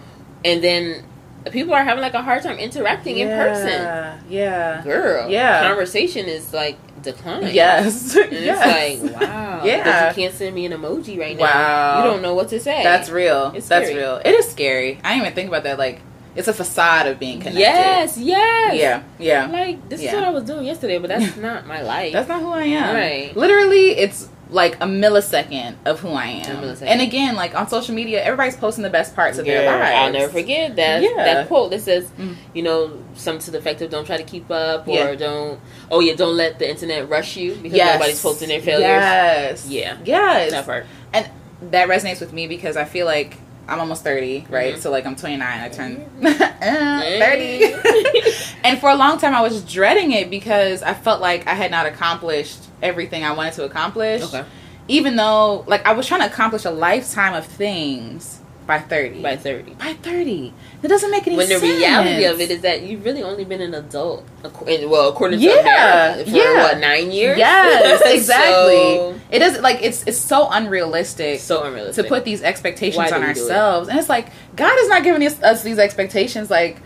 [0.46, 1.04] And then
[1.52, 3.68] people are having like a hard time interacting in person.
[3.70, 4.20] Yeah.
[4.30, 4.82] Yeah.
[4.84, 5.30] girl.
[5.30, 5.68] Yeah.
[5.68, 7.54] Conversation is like declining.
[7.56, 8.16] Yes.
[8.16, 9.00] And yes.
[9.04, 9.64] it's like, wow.
[9.64, 10.10] Yeah.
[10.10, 11.44] You can't send me an emoji right now.
[11.44, 11.98] Wow.
[12.04, 12.84] You don't know what to say.
[12.84, 13.52] That's real.
[13.56, 14.02] It's That's scary.
[14.02, 14.18] real.
[14.26, 15.00] It is scary.
[15.04, 15.78] I didn't even think about that.
[15.78, 16.02] Like,
[16.36, 17.62] it's a facade of being connected.
[17.62, 18.76] Yes, yes.
[18.76, 19.04] Yeah.
[19.18, 19.46] Yeah.
[19.48, 20.10] Like, this Yeah.
[20.10, 22.14] is what I was doing yesterday, but that's not my life.
[22.14, 22.96] That's not who I am.
[22.96, 23.36] Right.
[23.38, 26.64] Literally, it's like a millisecond of who I am.
[26.82, 29.92] And again, like on social media, everybody's posting the best parts of their lives.
[29.96, 31.10] I'll never forget that Yeah.
[31.16, 32.36] that quote that says, Mm.
[32.54, 35.16] you know, something to the effect of "Don't try to keep up" or Yeah.
[35.16, 35.60] "Don't."
[35.92, 37.96] Oh yeah, don't let the internet rush you because Yes.
[37.96, 38.82] nobody's posting their failures.
[38.86, 39.66] Yes.
[39.68, 39.96] Yeah.
[40.06, 40.52] Yes.
[40.52, 40.86] That part.
[41.14, 41.30] And
[41.72, 44.76] that resonates with me because I feel like I'm almost 30, right?
[44.76, 44.82] Mhm.
[44.82, 47.20] So like I'm 29, I turn Mm-hmm.
[47.20, 48.54] 30.
[48.64, 51.70] and for a long time I was dreading it because I felt like I had
[51.72, 54.24] not accomplished everything I wanted to accomplish.
[54.24, 54.44] Okay.
[54.88, 59.22] Even though like I was trying to accomplish a lifetime of things by 30.
[59.22, 59.74] By thirty.
[59.76, 60.54] By 30.
[60.82, 61.50] That doesn't make any sense.
[61.62, 65.40] when the reality of it is that you've really only been an adult, well, according
[65.40, 66.64] to Yeah, America, for yeah.
[66.64, 67.38] what nine years?
[67.38, 68.76] Yes, exactly.
[68.76, 72.04] so, it doesn't like it's it's so unrealistic so unrealistic.
[72.06, 73.44] to put these expectations Why on we do it?
[73.44, 76.78] ourselves and it's like god is not giving us, us these expectations like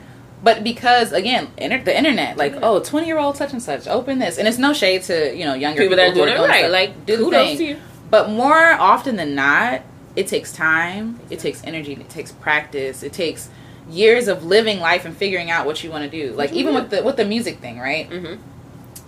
[0.44, 4.20] but because again inter- the internet like oh 20 year old such and such open
[4.20, 6.48] this and it's no shade to you know younger people people, that are doing it
[6.48, 6.72] right, stuff.
[6.72, 7.58] like do the thing.
[7.58, 7.78] to you.
[8.10, 9.82] but more often than not
[10.16, 13.50] it takes time it takes energy it takes practice it takes
[13.90, 16.90] years of living life and figuring out what you want to do like even with
[16.90, 18.42] the with the music thing right Mm-hmm.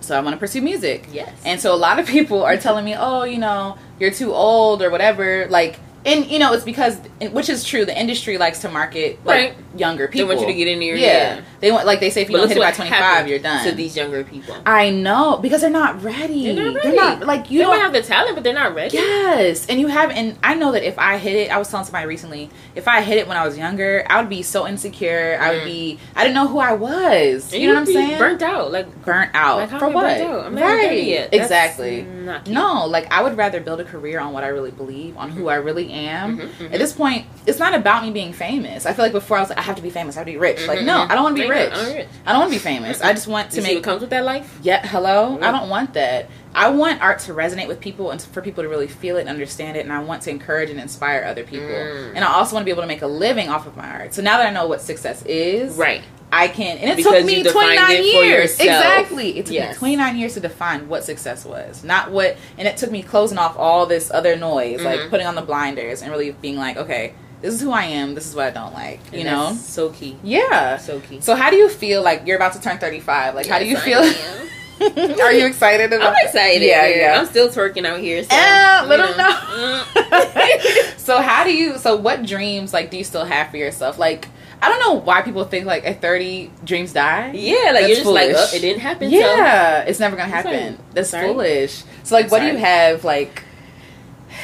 [0.00, 1.32] so i want to pursue music Yes.
[1.44, 4.82] and so a lot of people are telling me, "Oh, you know, you're too old
[4.82, 6.98] or whatever." Like and you know it's because
[7.32, 9.54] which is true the industry likes to market like Right.
[9.76, 10.96] younger people They want you to get in there.
[10.96, 11.06] yeah.
[11.36, 11.40] Yeah.
[11.60, 13.64] they want like they say if you But don't hit it by 25 you're done
[13.66, 14.54] to these younger people.
[14.66, 17.82] i know because they're not ready They're not they're not like you they don't might
[17.82, 18.96] have the talent, but they're not ready.
[18.96, 21.84] Yes, and you have, and I know that if I hit it, I was telling
[21.86, 25.38] somebody recently, if I hit it when I was younger, I would be so insecure.
[25.40, 25.64] I would Mm.
[25.64, 27.52] be, I didn't know who I was.
[27.52, 28.18] And you know what I'm saying?
[28.18, 28.72] Burnt out.
[28.72, 30.20] Like, Burnt out like for what?
[30.20, 30.46] out?
[30.46, 30.88] I'm right?
[30.88, 32.06] 30 Exactly.
[32.46, 35.48] No, like I would rather build a career on what I really believe, on who
[35.48, 36.38] I really am.
[36.38, 36.72] Mhm, mhm.
[36.74, 38.86] At this point, it's not about me being famous.
[38.86, 40.32] I feel like before I was like, I have to be famous, I have to
[40.32, 40.66] be rich.
[40.66, 41.10] Like, Mhm, no, mhm.
[41.10, 42.06] I don't want to be Like, rich.
[42.26, 43.00] I don't want to be famous.
[43.00, 44.58] I just want to You see make what comes with that life?
[44.62, 45.38] yeah, hello.
[45.40, 46.28] I don't want that.
[46.56, 49.28] I want art to resonate with people and for people to really feel it and
[49.28, 49.80] understand it.
[49.80, 51.66] And I want to encourage and inspire other people.
[51.66, 52.12] Mm.
[52.14, 54.14] And I also want to be able to make a living off of my art.
[54.14, 56.02] So now that I know what success is, Right.
[56.36, 56.78] I can.
[56.78, 58.52] And it Because took me 29 years.
[58.58, 59.38] Exactly.
[59.38, 59.74] It took Yes.
[59.74, 62.36] me 29 years to define what success was, not what.
[62.58, 65.10] And it took me closing off all this other noise, like Mhm.
[65.10, 68.14] putting on the blinders and really being like, okay, this is who I am.
[68.14, 69.00] This is what I don't like.
[69.12, 69.46] You And know.
[69.50, 70.16] that's so key.
[70.24, 70.76] Yeah.
[70.78, 71.20] So key.
[71.20, 73.34] So how do you feel like you're about to turn 35?
[73.34, 74.00] Like how do you I feel?
[75.22, 76.62] Are you excited about I'm excited.
[76.62, 77.20] Yeah, Yeah.
[77.20, 78.24] I'm still twerking out here.
[78.24, 80.98] So, you let 'em Mm.
[80.98, 83.98] so how do you so what dreams like do you still have for yourself?
[83.98, 84.26] Like
[84.64, 87.32] I don't know why people think like at 30 dreams die.
[87.32, 89.10] yeah, like That's you're just like, oh, it didn't happen.
[89.10, 89.16] So.
[89.16, 90.78] Yeah, it's never gonna It's like, happen.
[90.92, 91.26] That's sorry.
[91.28, 91.84] foolish.
[92.02, 93.42] So like I'm what do you have like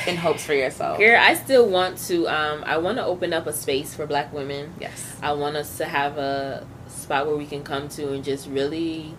[0.06, 0.98] in hopes for yourself?
[0.98, 2.26] Here, I still want to.
[2.28, 4.74] Um, I want to open up a space for Black women.
[4.80, 5.16] Yes.
[5.22, 9.14] I want us to have a spot where we can come to and just really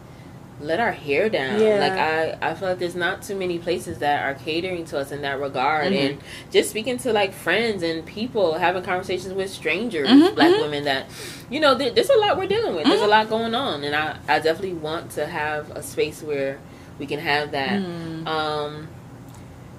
[0.62, 1.60] let our hair down.
[1.60, 1.80] Yeah.
[1.80, 5.12] Like I, I feel like there's not too many places that are catering to us
[5.12, 6.10] in that regard, Mhm.
[6.12, 6.18] and
[6.52, 10.62] just speaking to like friends and people, having conversations with strangers, Mhm, Black mhm.
[10.62, 10.84] women.
[10.86, 11.06] That
[11.50, 12.86] you know, there, there's a lot we're dealing with.
[12.86, 13.10] There's a Mhm.
[13.10, 16.60] lot going on, and I, I definitely want to have a space where
[17.00, 17.80] we can have that.
[17.82, 18.28] Mm.
[18.28, 18.88] Um,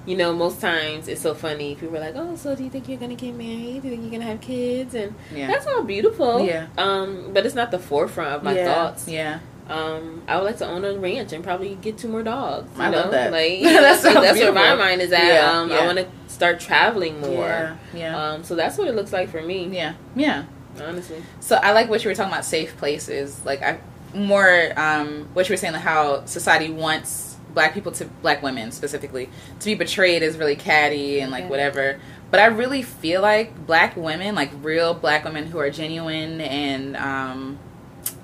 [0.05, 1.77] you know, most times it's so funny.
[1.77, 3.83] People are like, "Oh, so do you think you're gonna get married?
[3.83, 5.47] Do you think you're gonna have kids?" And Yeah.
[5.47, 6.45] that's all beautiful.
[6.45, 6.66] Yeah.
[6.77, 8.75] Um, but it's not the forefront of my yeah.
[8.75, 9.07] thoughts.
[9.07, 9.38] Yeah.
[9.73, 12.69] Um, I would like to own a ranch and probably get two more dogs.
[12.77, 12.99] You I know?
[12.99, 13.33] love that.
[13.33, 15.25] Like That that's, sounds that's where my mind is at.
[15.27, 15.79] Yeah, um, yeah.
[15.79, 17.47] I want to start traveling more.
[17.47, 17.77] Yeah.
[17.95, 18.23] Yeah.
[18.33, 19.69] Um, so that's what it looks like for me.
[19.75, 19.95] yeah.
[20.15, 20.45] Yeah.
[20.81, 21.23] Honestly.
[21.41, 23.45] So I like what you were talking about safe places.
[23.45, 23.79] Like I
[24.15, 28.71] more um what you were saying like how society wants black people to black women
[28.71, 32.01] specifically to be betrayed as really catty and like whatever.
[32.31, 36.97] But I really feel like black women, like real black women who are genuine and
[36.97, 37.59] um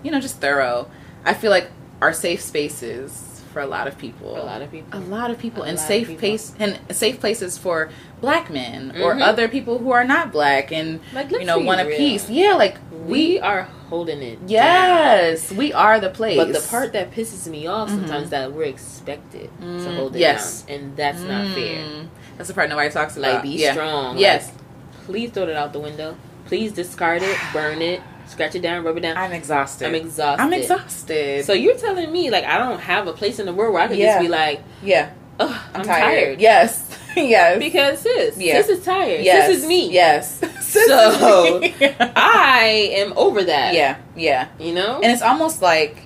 [0.03, 0.91] you know just thorough.
[1.25, 4.35] I feel like are safe spaces for a lot of people.
[4.35, 4.99] For a lot of people.
[4.99, 6.21] A lot of people A and safe people.
[6.21, 7.89] place and safe places for
[8.21, 9.23] black men or Mhm.
[9.23, 12.29] other people who are not black and Like, you know want a piece.
[12.31, 12.77] Yeah, like
[13.07, 14.39] We are holding it.
[14.41, 14.49] down.
[14.51, 16.37] Yes, we are the place.
[16.37, 17.95] But the part that pisses me off Mhm.
[17.95, 20.63] sometimes that we're expected to Mm, hold it yes.
[20.63, 21.79] down, and that's not fair.
[21.85, 22.07] Mm.
[22.37, 23.33] That's the part nobody talks about.
[23.35, 23.73] Like, be Yeah.
[23.73, 24.19] strong.
[24.19, 26.17] Yes, Like, please throw it out the window.
[26.47, 29.17] Please discard it, burn it, scratch it down, rub it down.
[29.17, 29.87] I'm exhausted.
[29.89, 30.43] I'm exhausted.
[30.43, 31.45] I'm exhausted.
[31.45, 33.89] So you're telling me like I don't have a place in the world where I
[33.89, 34.15] could Yeah.
[34.15, 35.11] just be like, yeah,
[35.41, 35.87] I'm, I'm, tired.
[35.87, 36.41] tired.
[36.41, 38.61] Yes, yes, Because sis, Yeah.
[38.63, 39.25] sis is tired.
[39.25, 39.47] yes.
[39.49, 39.91] Sis is me.
[39.91, 40.41] Yes.
[40.69, 41.63] So.
[41.65, 43.73] I am over that.
[43.73, 44.49] yeah, yeah.
[44.61, 44.97] You know?
[45.03, 45.97] And it's almost like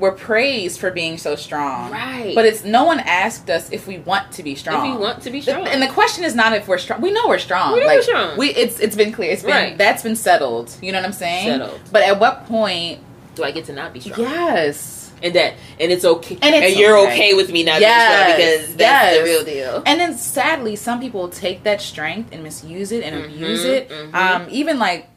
[0.00, 2.32] we're praised for being so strong, right.
[2.34, 4.86] But it's no one asked us if we want to be strong.
[4.86, 5.68] if you want to be strong.
[5.68, 7.00] and the question is not if we're strong.
[7.00, 7.74] We know we're strong.
[7.74, 8.38] We know like, we're strong.
[8.38, 9.30] We it's it's been clear.
[9.30, 9.78] It's been Right.
[9.78, 10.74] that's been settled.
[10.82, 11.46] You know what I'm saying?
[11.46, 11.80] Settled.
[11.92, 13.00] But at what point?
[13.36, 14.18] do I get to not be strong?
[14.20, 15.12] Yes.
[15.22, 16.36] And that and it's okay.
[16.42, 17.12] And it's you're okay.
[17.12, 17.92] okay with me not Yes.
[17.92, 18.36] being strong
[18.66, 18.80] because that's
[19.14, 19.18] Yes.
[19.18, 19.82] the real deal.
[19.86, 23.88] And then sadly, some people take that strength and misuse it and Mhm, abuse it.
[23.88, 24.14] mhm.
[24.14, 25.08] Um, even like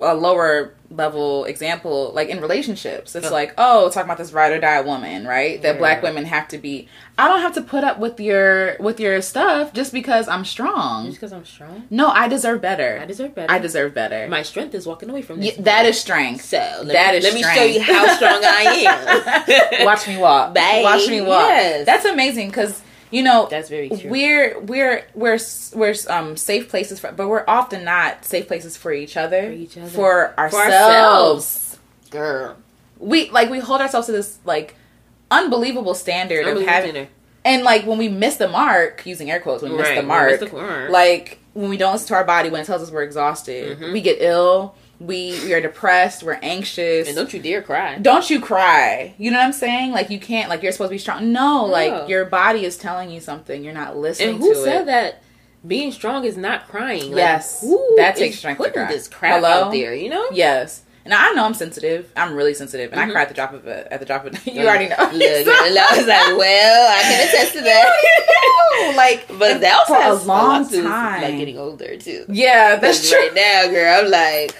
[0.00, 3.32] a lower level example, like in relationships, it's Oh.
[3.32, 5.60] like, oh, talking about this ride or die woman, right?
[5.60, 5.78] That Yeah.
[5.78, 6.88] black women have to be.
[7.18, 11.06] I don't have to put up with your with your stuff just because I'm strong.
[11.06, 13.00] Just because I'm strong, No, I deserve better.
[13.02, 13.52] I deserve better.
[13.52, 14.28] I deserve better.
[14.28, 15.64] My strength is walking away from Yeah, this.
[15.64, 16.44] that is strength.
[16.44, 16.58] so.
[16.84, 19.84] Let That me, is let me show you how strong I am.
[19.84, 20.54] Watch me walk.
[20.54, 20.80] Bye.
[20.84, 21.48] Watch me walk.
[21.48, 21.86] Yes.
[21.86, 22.80] That's amazing because
[23.10, 24.10] you know That's very true.
[24.10, 25.38] we're we're we're
[25.74, 29.52] we're um safe places for, but we're often not safe places for each other, For
[29.52, 29.88] each other.
[29.88, 30.64] for For ourselves.
[30.64, 31.78] ourselves.
[32.10, 32.56] Girl,
[32.98, 34.74] We like we hold ourselves to this like
[35.30, 37.08] unbelievable standard of having,
[37.44, 40.40] and like when we miss the mark, using air quotes, when we miss the mark,
[40.90, 43.92] like when we don't listen to our body when it tells us we're exhausted, Mhm.
[43.92, 47.06] we get ill, we we are depressed, we're anxious.
[47.06, 47.98] and don't you dare cry.
[47.98, 49.14] don't you cry.
[49.18, 49.92] You know what I'm saying?
[49.92, 51.32] Like you can't like you're supposed to be strong.
[51.32, 53.62] No, like your body is telling you something.
[53.62, 54.86] You're not listening And who to said it.
[54.86, 55.22] that
[55.66, 57.10] being strong is not crying?
[57.10, 57.60] Like, Yes.
[57.96, 58.92] that takes strength to putting cry.
[58.92, 59.66] this crap Hello?
[59.66, 59.94] out there.
[59.94, 60.82] You know, Yes.
[61.04, 62.12] And I know I'm sensitive.
[62.16, 63.08] I'm really sensitive, and Mhm.
[63.08, 64.46] I cry at the drop of a at the drop of.
[64.46, 64.96] You already know.
[64.98, 68.94] Look, I was like, well, I can attest to that.
[68.96, 71.22] like, But that also for a long to time.
[71.22, 72.26] like getting older too.
[72.28, 73.18] yeah, that's true.
[73.18, 74.54] right now, girl, I'm like,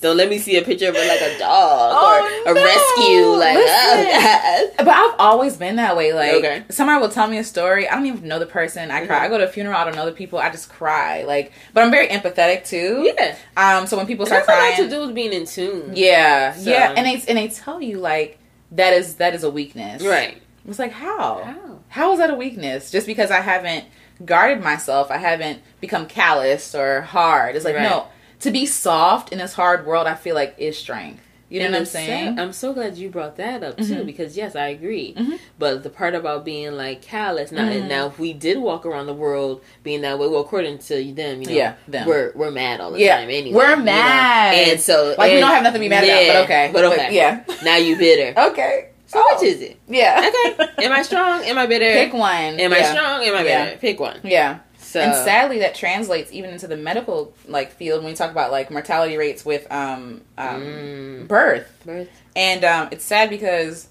[0.00, 2.64] don't let me see a picture of her like a dog Oh, or a no.
[2.64, 3.26] rescue.
[3.38, 6.12] Like, oh, But I've always been that way.
[6.12, 6.62] Like, Okay.
[6.70, 7.88] somebody will tell me a story.
[7.88, 8.90] I don't even know the person.
[8.90, 9.18] I cry.
[9.18, 9.22] Mhm.
[9.22, 9.76] I go to a funeral.
[9.76, 10.38] I don't know the people.
[10.38, 11.24] I just cry.
[11.24, 13.12] Like, but I'm very empathetic too.
[13.16, 13.36] Yeah.
[13.56, 13.86] Um.
[13.86, 15.92] So when people start crying, to do with being in tune.
[15.94, 18.38] yeah, So- yeah, and they and they tell you like
[18.72, 20.02] that is that is a weakness.
[20.02, 20.40] Right.
[20.68, 21.78] It's like how How?
[21.88, 22.90] how is that a weakness?
[22.90, 23.86] Just because I haven't
[24.24, 27.56] guarded myself, I haven't become callous or hard.
[27.56, 27.82] It's like Right.
[27.88, 28.06] no.
[28.40, 31.22] To be soft in this hard world, I feel like is strength.
[31.50, 32.38] You know And what I'm sad- saying?
[32.38, 34.06] I'm so glad you brought that up too, Mhm.
[34.06, 35.14] because yes, I agree.
[35.18, 35.38] Mhm.
[35.58, 37.88] But the part about being like callous, now, Mhm.
[37.88, 41.40] now if we did walk around the world being that way, well, according to them,
[41.40, 42.06] you know, Yeah, them.
[42.06, 43.30] we're we're mad all the Yeah, time.
[43.30, 43.82] Anyway, we're you know?
[43.82, 44.54] mad.
[44.56, 46.70] and so Like we don't have nothing to be mad about, but okay.
[46.70, 47.40] but okay, yeah.
[47.64, 48.38] Now you bitter.
[48.50, 48.88] Okay.
[49.06, 49.36] So Oh.
[49.40, 49.78] which is it?
[49.88, 50.22] Yeah.
[50.28, 51.42] Okay, am I strong?
[51.44, 51.90] Am I bitter?
[51.94, 52.60] Pick one.
[52.60, 53.22] Am I strong?
[53.24, 53.64] Am I Yeah.
[53.64, 53.78] bitter?
[53.78, 54.20] Pick one.
[54.22, 54.56] Yeah.
[54.88, 58.50] So And sadly, that translates even into the medical like field when we talk about
[58.50, 61.28] like mortality rates with um, um Mm.
[61.28, 61.70] birth.
[61.84, 62.08] birth.
[62.34, 63.88] And um, it's sad because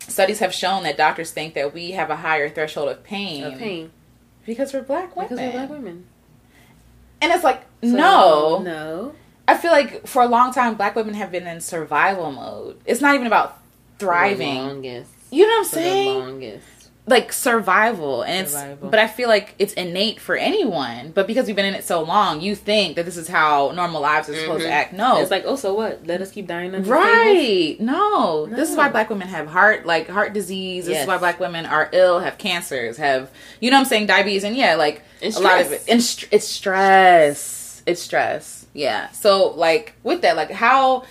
[0.00, 3.58] studies have shown that doctors think that we have a higher threshold of pain, of
[3.58, 3.90] pain
[4.44, 5.28] because we're black women.
[5.30, 6.04] because we're black women.
[7.22, 9.14] And it's like So, no, no.
[9.48, 12.78] I feel like for a long time, black women have been in survival mode.
[12.84, 13.58] It's not even about
[13.98, 14.84] thriving.
[15.30, 16.52] You know what I'm For the saying?
[17.06, 18.22] Like survival.
[18.22, 18.72] And Survival.
[18.86, 21.10] it's but i feel like it's innate for anyone.
[21.12, 24.00] But because we've been in it so long you think that this is how normal
[24.00, 24.72] lives are supposed to Mhm.
[24.72, 24.92] act.
[24.94, 25.20] No.
[25.20, 26.06] It's like, oh, so what?
[26.06, 26.72] Let us keep dying.
[26.84, 27.76] right.
[27.78, 28.46] No.
[28.46, 30.86] this is why black women have heart like heart disease.
[30.86, 34.06] This is why black women are ill have cancers have you know i'm saying?
[34.06, 34.44] Diabetes.
[34.44, 35.84] And yeah like And a lot of it.
[35.88, 37.82] And str- it's stress.
[37.86, 38.64] It's stress.
[38.72, 39.10] Yeah.
[39.10, 41.04] So like with that like how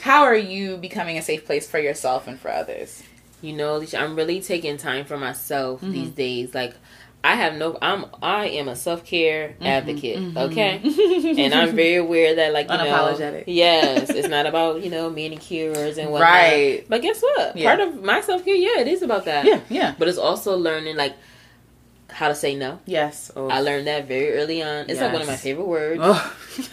[0.00, 3.02] how are you becoming a safe place for yourself and for others
[3.44, 5.92] You know, I'm really taking time for myself Mhm.
[5.92, 6.54] these days.
[6.54, 6.74] Like,
[7.22, 7.78] I have no.
[7.80, 8.06] I'm.
[8.22, 9.66] I am a self care Mm-hmm.
[9.76, 10.18] advocate.
[10.46, 10.72] Okay.
[11.44, 13.46] And I'm very aware that, like, you Unapologetic.
[13.46, 16.30] know, yes, it's not about you know manicures and whatnot.
[16.30, 16.84] Right.
[16.88, 17.56] But guess what?
[17.56, 17.68] Yeah.
[17.74, 19.44] Part of my self care, yeah, it is about that.
[19.46, 21.14] yeah yeah But it's also learning like
[22.10, 22.78] how to say no.
[22.86, 23.48] yes oh.
[23.48, 24.86] I learned that very early on.
[24.88, 26.00] It's like one of my favorite words.
[26.02, 26.22] Ugh.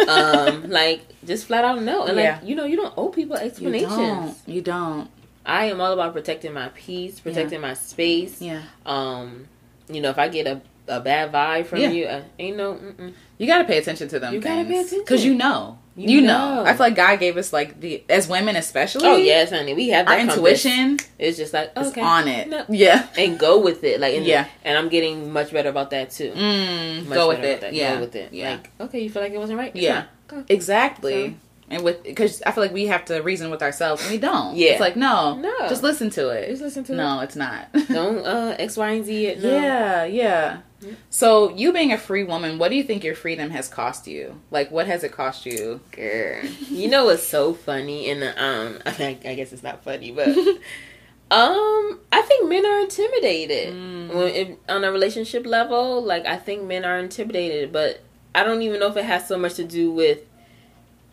[0.08, 2.38] um, like just flat out no, and Yeah.
[2.40, 3.96] like you know, you don't owe people you explanations.
[3.96, 4.36] don't.
[4.48, 5.10] You don't.
[5.46, 8.42] I am all about protecting my peace, protecting my space.
[8.42, 8.62] Yeah.
[8.86, 9.48] Um,
[9.90, 11.90] you know, if I get a, a bad vibe from Yeah.
[11.90, 12.76] you, uh, ain't no.
[12.76, 13.14] Mm-mm.
[13.38, 14.34] You got to pay attention to them.
[14.36, 15.00] You gotta pay attention.
[15.00, 15.80] because you know.
[15.98, 16.56] You You, know.
[16.56, 16.64] know.
[16.64, 19.06] I feel like God gave us like the as women especially.
[19.08, 20.38] Oh yes, honey, we have Our compass.
[20.38, 22.48] intuition It's just like okay, on it.
[22.48, 22.64] No.
[22.70, 23.08] Yeah.
[23.18, 24.00] and go with it.
[24.00, 24.46] Like and, Yeah.
[24.64, 26.32] and I'm getting much better about that too.
[26.32, 27.60] Mm, Much go with it.
[27.62, 27.74] that.
[27.74, 27.96] Yeah.
[27.96, 28.32] go with it.
[28.32, 28.52] Yeah.
[28.52, 29.72] Like okay, you feel like it wasn't right.
[29.76, 30.06] It's Yeah.
[30.48, 31.30] exactly.
[31.30, 31.36] Go.
[31.72, 34.56] And with because I feel like we have to reason with ourselves and we don't.
[34.56, 34.72] Yeah.
[34.72, 35.52] It's like no, No.
[35.70, 36.50] just listen to it.
[36.50, 36.98] Just listen to it.
[36.98, 37.72] no, it's not.
[37.88, 39.42] Don't uh X, Y, and Z it.
[39.42, 39.50] No.
[39.50, 40.58] Yeah, yeah.
[40.82, 40.94] Yeah.
[41.10, 44.42] So you being a free woman, what do you think your freedom has cost you?
[44.50, 45.80] Like, what has it cost you?
[45.92, 48.10] Girl, you know what's so funny?
[48.10, 50.28] And um, I, mean, I guess it's not funny, but
[51.32, 54.14] um, I think men are intimidated Mm.
[54.14, 56.02] when it, on a relationship level.
[56.04, 58.02] Like, I think men are intimidated, but
[58.36, 60.20] I don't even know if it has so much to do with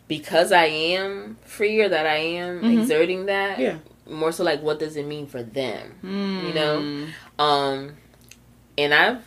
[0.09, 2.81] because I am free or that I am Mhm.
[2.81, 3.59] exerting that.
[3.59, 3.75] Yeah.
[4.09, 5.93] More so, like, what does it mean for them?
[6.03, 7.07] You know?
[7.41, 7.95] Um,
[8.77, 9.21] and I've.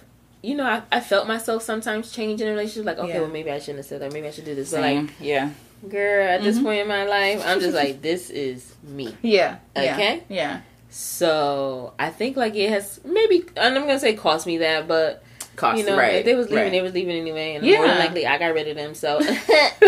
[0.44, 2.84] You know, I, I felt myself sometimes change in a relationship.
[2.84, 3.20] Like, okay, Yeah.
[3.20, 4.12] well, maybe I shouldn't have said that.
[4.12, 4.72] Maybe I should do this.
[4.72, 5.50] But like, yeah.
[5.88, 6.62] girl at this Mhm.
[6.64, 9.56] point in my life i'm just like this is me Yeah.
[9.76, 10.22] yeah, Okay.
[10.28, 10.60] Yeah.
[10.90, 15.24] so i think like it has maybe and i'm gonna say cost me that but
[15.56, 15.78] Cost.
[15.78, 16.14] you know right.
[16.16, 16.70] if they was leaving right.
[16.72, 17.86] they was leaving anyway and more Yeah.
[17.86, 19.18] than likely i got rid of them so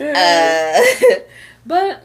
[0.00, 0.80] uh,
[1.66, 2.02] but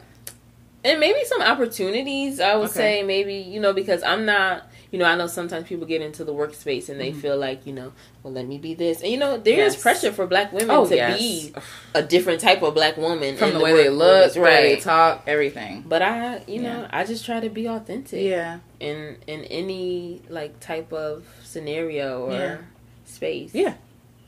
[0.84, 2.74] and maybe some opportunities i would Okay.
[2.74, 6.24] say maybe you know because i'm not you know i know sometimes people get into
[6.24, 7.22] the workspace and they Mhm.
[7.22, 7.92] feel like you know
[8.24, 9.82] well let me be this and you know there is Yes.
[9.82, 11.20] pressure for black women oh to yes.
[11.20, 11.54] be
[11.94, 14.76] a different type of black woman From in the way they look, right, the way
[14.76, 15.84] they talk, everything.
[15.88, 18.60] but I, you know, I just try to be authentic Yeah.
[18.80, 22.58] in in any like type of scenario or Yeah.
[23.10, 23.54] Space.
[23.54, 23.76] Yeah.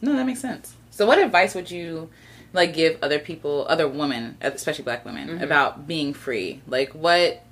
[0.02, 0.76] No, that makes sense.
[0.89, 2.10] So, what advice would you
[2.54, 5.41] like give other people, other women, especially Black women, Mhm.
[5.44, 6.62] about being free?
[6.67, 7.44] Like, what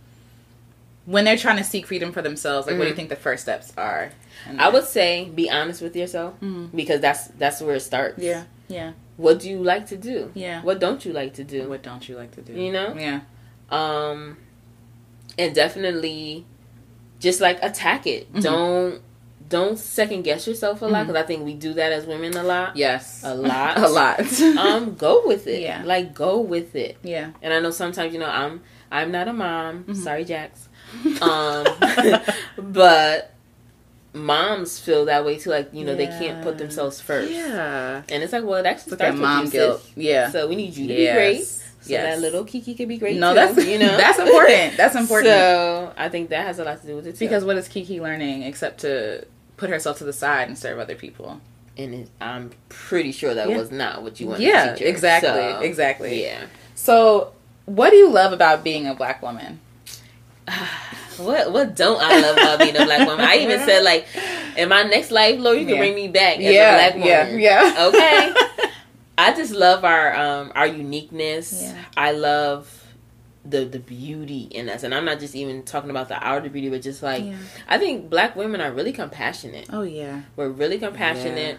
[1.06, 2.68] when they're trying to seek freedom for themselves?
[2.68, 2.98] Like, what do you Mhm.
[2.98, 4.12] think the first steps are?
[4.58, 6.70] I would say be honest with yourself Mhm.
[6.76, 8.20] because that's that's where it starts.
[8.22, 8.44] Yeah.
[8.68, 8.92] Yeah.
[9.18, 10.32] What do you like to do?
[10.36, 10.62] Yeah.
[10.62, 11.68] What don't you like to do?
[11.68, 12.54] What don't you like to do?
[12.54, 12.96] You know?
[12.98, 13.22] Yeah.
[13.70, 14.38] Um,
[15.38, 16.46] and definitely
[17.20, 18.32] just like attack it.
[18.34, 18.42] Mhm.
[18.44, 19.02] Don't
[19.50, 22.44] don't second guess yourself a lot because I think we do that as women a
[22.44, 22.78] lot.
[22.78, 23.22] Yes.
[23.26, 23.78] A lot.
[23.80, 24.20] a lot.
[24.58, 25.62] Um, go with it.
[25.62, 25.82] Yeah.
[25.86, 26.98] Like go with it.
[27.04, 27.32] yeah.
[27.42, 29.84] And I know sometimes, you know, I'm I'm not a mom.
[29.84, 29.94] Mm-hmm.
[29.96, 30.68] Sorry, Jax.
[31.22, 31.66] Um,
[32.58, 33.34] but
[34.14, 35.50] moms feel that way too.
[35.52, 37.32] Like you know, they can't put themselves first.
[37.32, 38.02] Yeah.
[38.10, 39.82] And it's like, well, it actually Look starts mom with you, guilt.
[39.82, 39.92] sis.
[39.98, 40.30] Yeah.
[40.32, 41.12] So we need you to Yes.
[41.14, 41.46] be great.
[41.46, 42.16] So Yes.
[42.16, 43.18] that little Kiki can be great.
[43.18, 44.78] no, too, that's you know that's important.
[44.78, 45.28] That's important.
[45.28, 47.20] So I think that has a lot to do with it too.
[47.20, 49.26] because what is Kiki learning except to
[49.60, 51.42] put herself to the side and serve other people?
[51.78, 53.58] and it, I'm pretty sure that Yeah.
[53.58, 54.44] was not what you wanted.
[54.44, 54.88] Yeah, to teach her.
[54.90, 56.22] exactly, So, exactly.
[56.24, 56.48] Yeah.
[56.76, 57.32] So,
[57.66, 59.60] what do you love about being a black woman?
[61.18, 63.26] What what don't I love about being a black woman?
[63.26, 64.08] I even said like,
[64.56, 65.82] in my next life, Lord, you can Yeah.
[65.82, 67.40] bring me back as yeah, a black woman.
[67.40, 67.88] yeah, yeah.
[67.88, 68.70] Okay.
[69.18, 71.62] I just love our um our uniqueness.
[71.64, 71.76] Yeah.
[71.98, 72.79] I love
[73.46, 76.70] the the beauty in us, and I'm not just even talking about the outer beauty,
[76.70, 77.36] but just like Yeah.
[77.68, 79.68] I think black women are really compassionate.
[79.72, 80.22] Oh yeah.
[80.36, 81.58] We're really compassionate.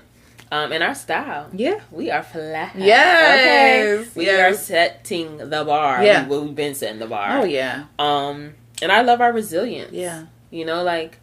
[0.53, 1.78] Um, in our style, Yeah.
[1.93, 2.72] we are flat.
[2.76, 4.11] Yes, okay?
[4.16, 4.41] we yes.
[4.53, 6.03] are setting the bar.
[6.05, 6.26] Yeah.
[6.26, 7.39] well, we've been setting the bar.
[7.39, 7.85] Oh yeah.
[8.01, 9.93] Um, and I love our resilience.
[9.93, 10.24] Yeah.
[10.51, 11.18] You know, like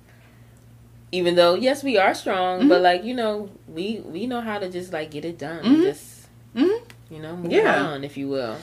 [1.11, 2.69] even though yes, we are strong, Mhm.
[2.69, 5.63] but like you know, we we know how to just like get it done.
[5.63, 5.81] Mhm.
[5.83, 6.79] Just Mhm.
[7.09, 7.83] you know, move Yeah.
[7.83, 8.55] on, if you will.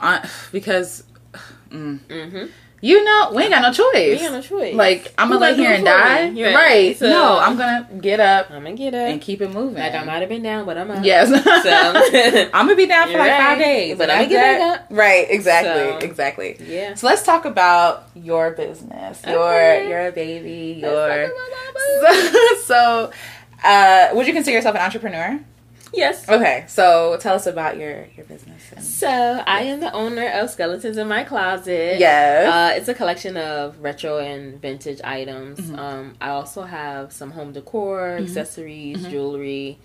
[0.00, 1.04] I, because
[1.70, 2.46] mm, Mm-hmm.
[2.80, 4.18] you know we ain't got no choice.
[4.20, 4.74] We got no choice.
[4.74, 6.30] Like I'm gonna lay gonna here and die.
[6.30, 6.54] Right.
[6.54, 6.96] Right.
[6.96, 9.08] So- no, I'm gonna get up I'm gonna get up.
[9.08, 9.74] and keep it moving.
[9.82, 11.04] like I might have been down, but I'm up.
[11.04, 11.28] Yes.
[11.62, 13.38] So I'm gonna be down for like right.
[13.50, 14.86] five days, But I'ma get back up.
[14.90, 15.26] Right.
[15.30, 15.92] Exactly.
[16.00, 16.56] So- Exactly.
[16.66, 16.94] yeah.
[16.94, 19.22] So let's talk about your business.
[19.26, 19.88] Your Okay.
[19.88, 20.80] your a baby.
[20.80, 23.10] Your talk about my so, so
[23.62, 25.38] uh, would you consider yourself an entrepreneur?
[25.92, 26.26] Yes.
[26.28, 26.64] Okay.
[26.68, 28.59] So tell us about your your business.
[28.80, 29.08] So
[29.46, 31.98] I am the owner of Skeletons in My Closet.
[31.98, 32.52] yes.
[32.52, 35.60] Uh, it's a collection of retro and vintage items.
[35.60, 35.78] Mhm.
[35.78, 38.24] Um, I also have some home decor, Mhm.
[38.24, 39.10] accessories, Mhm.
[39.10, 39.78] jewelry.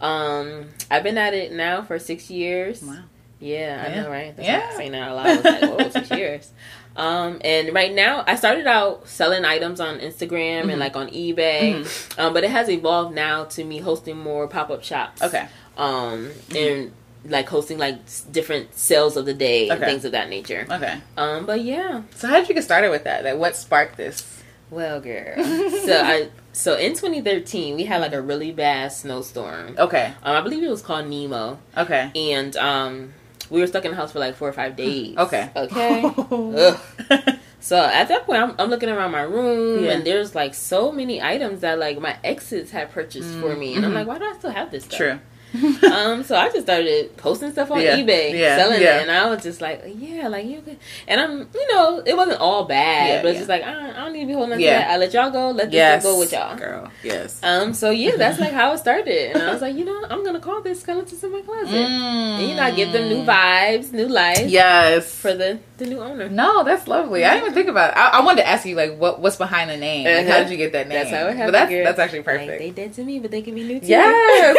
[0.00, 2.82] Um, I've been at it now for six years.
[2.82, 2.94] Wow.
[3.40, 4.36] Yeah, I know, right?
[4.36, 4.58] That's Yeah.
[4.70, 4.76] yeah.
[4.76, 5.26] saying that a lot.
[5.26, 6.50] I was like, whoa, six years.
[6.96, 10.70] Um, and right now, I started out selling items on Instagram Mhm.
[10.72, 12.18] and like on eBay, Mhm.
[12.18, 15.46] um, but it has evolved now to me hosting more pop up shops Okay.
[15.76, 16.90] um, and
[17.24, 17.98] like hosting like
[18.30, 20.66] different sales of the day and things of that nature.
[20.70, 20.98] Okay.
[21.16, 23.24] Um, but yeah, So how did you get started with that?
[23.24, 24.24] Like, what sparked this?
[24.70, 25.34] well, girl.
[25.86, 29.76] so I so in 2013 we had like a really bad snowstorm.
[29.78, 30.12] Okay.
[30.22, 32.10] Um, I believe it was called Nemo, Okay.
[32.14, 33.12] and um,
[33.50, 35.16] we were stuck in the house for like four or five days.
[35.18, 35.50] Okay.
[35.56, 36.04] Okay.
[37.60, 39.90] So at that point, I'm, I'm looking around my room, Yeah.
[39.90, 43.84] and there's like so many items that like my exes had purchased for me, and
[43.84, 43.94] I'm Mhm.
[43.96, 44.96] like, why do I still have this stuff?
[44.96, 45.18] True.
[45.92, 48.98] um, so I just started posting stuff on Yeah, eBay, yeah, selling yeah.
[48.98, 52.16] it, and I was just like, yeah, like you could, and I'm, you know, it
[52.16, 54.58] wasn't all bad, but it's just like I, I don't need to be holding on
[54.58, 54.90] to that.
[54.90, 56.02] I let y'all go, let this yes.
[56.02, 56.54] go with y'all.
[56.56, 56.90] girl.
[57.02, 57.40] Yes.
[57.42, 60.22] Um, so yeah, that's like how it started, and I was like, you know, I'm
[60.24, 63.92] gonna call this skeletons in my closet, and you know, I give them new vibes,
[63.92, 64.50] new life Mm.
[64.50, 65.14] Yes.
[65.14, 66.28] for the the new owner.
[66.28, 67.24] No, that's lovely.
[67.24, 67.96] I didn't even think about it.
[67.96, 70.04] I, I wanted to ask you like what what's behind the name.
[70.04, 70.42] Like, how Uh-huh.
[70.42, 70.98] did you get that name?
[70.98, 71.52] That's how it happened.
[71.52, 72.58] But that's that's actually Like, perfect.
[72.58, 74.56] they dead to me, but they can be new to Yes.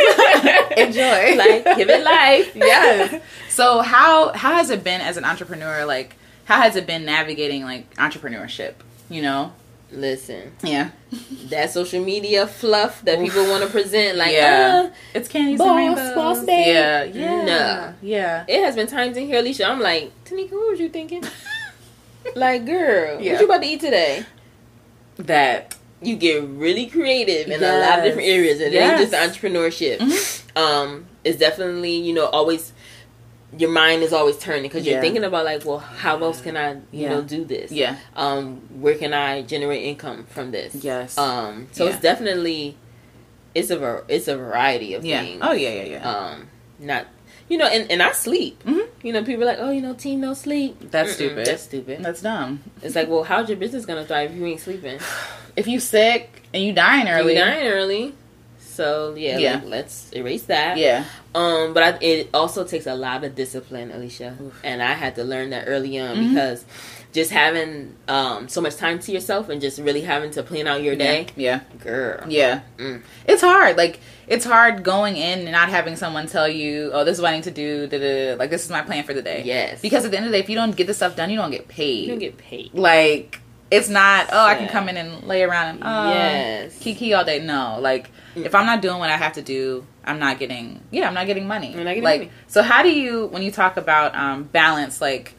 [0.88, 1.36] Enjoy.
[1.38, 2.52] like give it life.
[2.56, 3.22] yes.
[3.50, 5.86] So how how has it been as an entrepreneur?
[5.86, 6.16] Like
[6.46, 8.74] how has it been navigating like entrepreneurship?
[9.10, 9.54] You know?
[9.92, 10.92] Listen, Yeah.
[11.46, 14.84] that social media fluff that people want to present, like, Yeah.
[14.86, 16.14] uh, It's candies Boss, and rainbows.
[16.14, 16.46] boss.
[16.48, 17.04] Yeah.
[17.06, 17.44] Yeah.
[17.46, 17.94] No.
[18.00, 18.46] Yeah.
[18.48, 19.68] it has been times in here, Alecia.
[19.68, 21.24] I'm like, Taneaka, what was you thinking?
[22.36, 23.32] like, girl, Yeah.
[23.34, 24.26] what you about to eat today?
[25.18, 25.74] That.
[26.02, 29.02] You get really creative in a lot of different areas, and Yes.
[29.02, 29.98] ain't just entrepreneurship.
[30.00, 30.58] Mhm.
[30.58, 32.72] Um, it's definitely you know always
[33.58, 36.74] your mind is always turning because you're thinking about like, well, how else can I
[36.74, 37.10] you Yeah.
[37.10, 37.72] know do this?
[37.72, 37.96] Yeah.
[38.16, 40.76] Um, where can I generate income from this?
[40.76, 41.18] Yes.
[41.18, 41.92] Um, so Yeah.
[41.94, 42.78] it's definitely
[43.56, 45.22] it's a it's a variety of yeah.
[45.24, 45.42] things.
[45.44, 45.70] Oh yeah.
[45.70, 45.84] Yeah.
[45.84, 46.10] Yeah.
[46.12, 46.48] um
[46.80, 47.08] not
[47.50, 48.88] you know and, and i sleep Mhm.
[49.02, 51.46] You know people are like oh you know team no sleep That's Mm-mm, stupid.
[51.48, 52.62] that's stupid That's dumb.
[52.82, 55.00] it's like well how's your business gonna thrive if you ain't sleeping
[55.56, 57.34] If you sick and you dying early.
[57.34, 58.14] you dying early
[58.60, 59.54] so yeah, Yeah.
[59.56, 61.04] like, let's erase that Yeah.
[61.36, 64.60] um but I, it also takes a lot of discipline alecia Oof.
[64.64, 66.30] and i had to learn that early on Mhm.
[66.30, 66.66] because
[67.12, 70.84] just having um so much time to yourself and just really having to plan out
[70.84, 71.62] your day Yeah.
[71.80, 72.62] girl Yeah.
[72.78, 73.02] Mm.
[73.28, 73.78] It's hard.
[73.78, 77.32] Like it's hard going in and not having someone tell you, "Oh, this is what
[77.32, 78.36] I need to do." Da, da, da.
[78.38, 79.42] Like this is my plan for the day.
[79.44, 81.30] yes Because at the end of the day, if you don't get the stuff done,
[81.32, 82.02] you don't get paid.
[82.04, 83.42] you don't get paid like
[83.72, 84.30] it's not.
[84.32, 87.40] Oh, I can come in and lay around and oh, yes kiki all day.
[87.40, 88.46] No, like Mm.
[88.46, 90.82] if I'm not doing what I have to do, I'm not getting.
[90.92, 91.70] Yeah, I'm not getting money.
[91.74, 92.32] You're not getting like money.
[92.48, 95.02] so, how do you when you talk about um, balance?
[95.02, 95.34] Like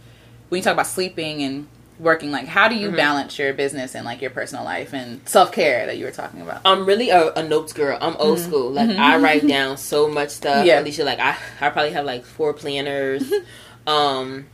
[0.51, 1.66] when you talk about sleeping and
[1.98, 5.84] working like how do you balance your business and like your personal life and self-care
[5.84, 7.98] that you were talking about I'm really a, a notes girl.
[8.01, 8.70] I'm old school.
[8.70, 10.59] Like I write down so much stuff.
[10.59, 10.66] Mm-hmm.
[10.66, 10.82] Yeah.
[10.82, 13.30] Alecia, like I, I probably have like four planners.
[13.86, 14.46] um,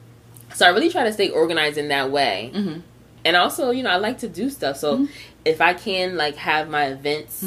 [0.55, 2.51] so I really try to stay organized in that way.
[2.55, 2.83] Mhm.
[3.25, 4.77] And also, you know, I like to do stuff.
[4.77, 5.05] So Mm-hmm.
[5.45, 7.45] if I can like have my events,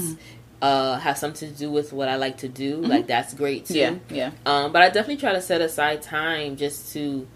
[0.62, 3.74] uh, have something to do with what I like to do, like that's great too.
[3.76, 4.16] Mm-hmm.
[4.16, 7.28] yeah yeah Um, but I definitely try to set aside time just to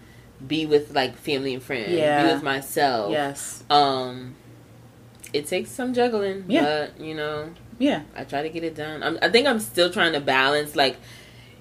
[0.46, 2.26] be with like family and friends, Yeah.
[2.26, 3.12] be with myself.
[3.12, 4.34] yes Um,
[5.32, 6.62] it takes some juggling, Yeah.
[6.62, 9.02] but you know, yeah I try to get it done.
[9.02, 10.96] I'm, I think I'm still trying to balance, like,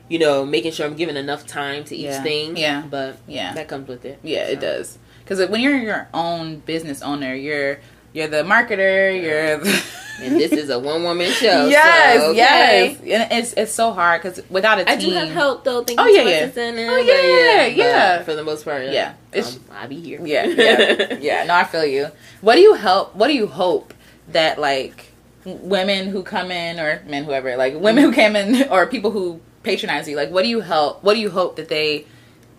[0.09, 2.23] you know, making sure I'm giving enough time to each Yeah.
[2.23, 2.57] thing.
[2.57, 2.84] Yeah.
[2.89, 4.19] but yeah that comes with it.
[4.23, 4.97] Yeah, it does.
[5.23, 7.79] Because when you're your own business owner, you're
[8.14, 9.22] you're the marketer.
[9.22, 9.84] You're the
[10.22, 11.66] And this is a one woman show.
[11.68, 12.97] yes, so, okay.
[13.03, 15.84] yes, and it's it's so hard because without a team, I do have help though.
[15.84, 16.45] Thank Oh, you yeah, yeah.
[16.45, 18.24] Oh, but yeah, but yeah.
[18.24, 19.14] For the most part, Yeah.
[19.32, 20.20] It's- um, I'll be here.
[20.24, 21.43] Yeah, yeah, yeah.
[21.45, 22.07] No, I feel you.
[22.41, 23.16] What do you help?
[23.16, 23.93] What do you hope
[24.30, 25.11] that like
[25.45, 29.41] women who come in or men, whoever, like women who came in or people who
[29.64, 31.03] patronize you, like what do you help?
[31.03, 32.05] What do you hope that they?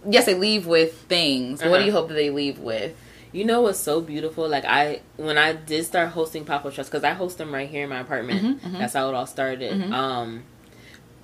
[0.06, 1.60] Yes, they leave with things.
[1.60, 1.86] But What do Uh-huh.
[1.86, 2.92] you hope that they leave with?
[3.34, 4.48] You know what's so beautiful?
[4.48, 7.68] Like I, when I did start hosting Pop Up Trust, because I host them right
[7.68, 8.40] here in my apartment.
[8.62, 8.78] Mhm, mhm.
[8.78, 9.72] That's how it all started.
[9.74, 9.92] Mhm.
[9.92, 10.44] Um,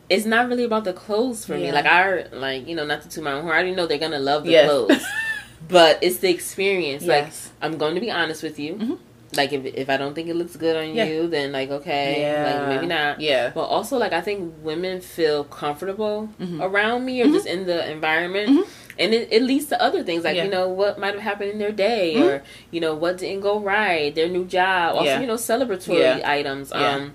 [0.08, 1.70] it's not really about the clothes for me.
[1.70, 3.54] Like I, like you know, not to toot my own horn.
[3.54, 4.66] I already know they're gonna love the Yes.
[4.66, 5.04] clothes,
[5.68, 7.04] but it's the experience.
[7.06, 7.28] Like
[7.62, 8.74] I'm going to be honest with you.
[8.74, 8.98] Mhm.
[9.36, 11.04] Like if if I don't think it looks good on Yeah.
[11.04, 12.42] you, then like okay, Yeah.
[12.44, 13.20] like maybe not.
[13.20, 13.52] Yeah.
[13.54, 16.60] But also, like I think women feel comfortable Mhm.
[16.60, 17.34] around me or Mhm.
[17.34, 18.66] just in the environment, Mhm.
[18.98, 20.44] And it, it leads to other things like Yeah.
[20.44, 22.22] you know what might have happened in their day Mhm.
[22.22, 25.20] or you know what didn't go right, their new job, also Yeah.
[25.20, 26.30] you know celebratory Yeah.
[26.30, 26.72] items.
[26.72, 27.12] Um,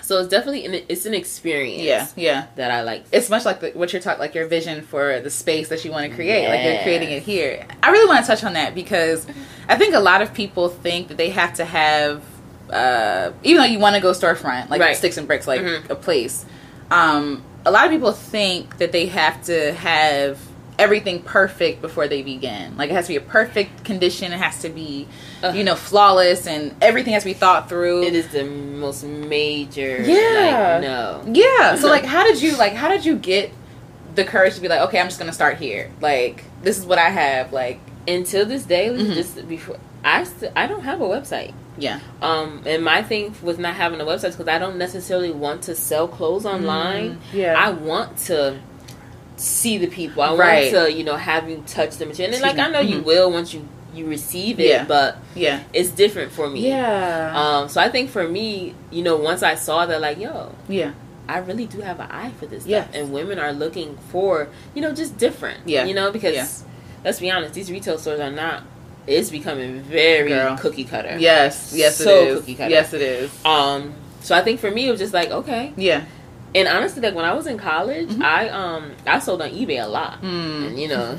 [0.00, 1.82] so it's definitely an, it's an experience.
[1.82, 2.06] Yeah.
[2.16, 2.44] Yeah.
[2.56, 3.04] that I like.
[3.12, 5.90] it's much like the, what you're talking like your vision for the space that you
[5.90, 8.74] want to create like you're creating it here i really want to touch on that
[8.74, 9.26] because
[9.68, 12.22] i think a lot of people think that they have to have
[12.70, 14.96] uh, even though you want to go storefront like Right.
[14.96, 15.90] sticks and bricks like Mhm.
[15.90, 16.44] a place
[16.90, 20.38] um, a lot of people think that they have to have
[20.78, 24.60] everything perfect before they begin like it has to be a perfect condition it has
[24.62, 25.06] to be
[25.42, 25.54] Ugh.
[25.56, 30.00] you know flawless and everything has to be thought through It is the most major.
[30.02, 30.78] Yeah.
[30.80, 31.22] Like, no.
[31.32, 31.74] Yeah.
[31.76, 32.72] So like, how did you like?
[32.74, 33.50] How did you get
[34.14, 35.90] the courage to be like, okay, I'm just gonna start here.
[36.00, 37.52] Like, this is what I have.
[37.52, 39.14] Like, Until this day, Mhm.
[39.14, 41.52] just before I st- I don't have a website.
[41.76, 45.30] yeah, Um, and my thing with not having a website is because I don't necessarily
[45.30, 47.10] want to sell clothes online.
[47.10, 47.54] Mm, yeah.
[47.56, 48.56] I want to
[49.40, 50.22] see the people.
[50.22, 50.72] I Right.
[50.72, 52.34] want to, you know, have you touch the material.
[52.34, 53.04] And like I know you Mhm.
[53.04, 54.84] will once you you receive it, Yeah.
[54.84, 56.68] but yeah, it's different for me.
[56.68, 60.50] yeah, Um, so I think for me, you know, once I saw that, like, yo,
[60.68, 60.90] yeah,
[61.28, 62.84] I really do have an eye for this Yes.
[62.84, 65.60] stuff, and women are looking for, you know, just different.
[65.66, 65.84] Yeah.
[65.84, 66.46] you know, because Yeah.
[67.04, 68.62] let's be honest, these retail stores are not.
[69.06, 70.56] It's becoming very Girl.
[70.58, 71.16] cookie cutter.
[71.18, 72.38] yes, yes, So it is.
[72.40, 72.70] cookie cutter.
[72.70, 73.30] Yes, it is.
[73.44, 73.94] Um.
[74.20, 75.72] So I think for me, it was just like okay.
[75.76, 76.02] Yeah.
[76.54, 78.22] And honestly, like when I was in college, Mhm.
[78.22, 80.22] I um I sold on eBay a lot.
[80.22, 80.66] Mm.
[80.68, 81.16] And you know,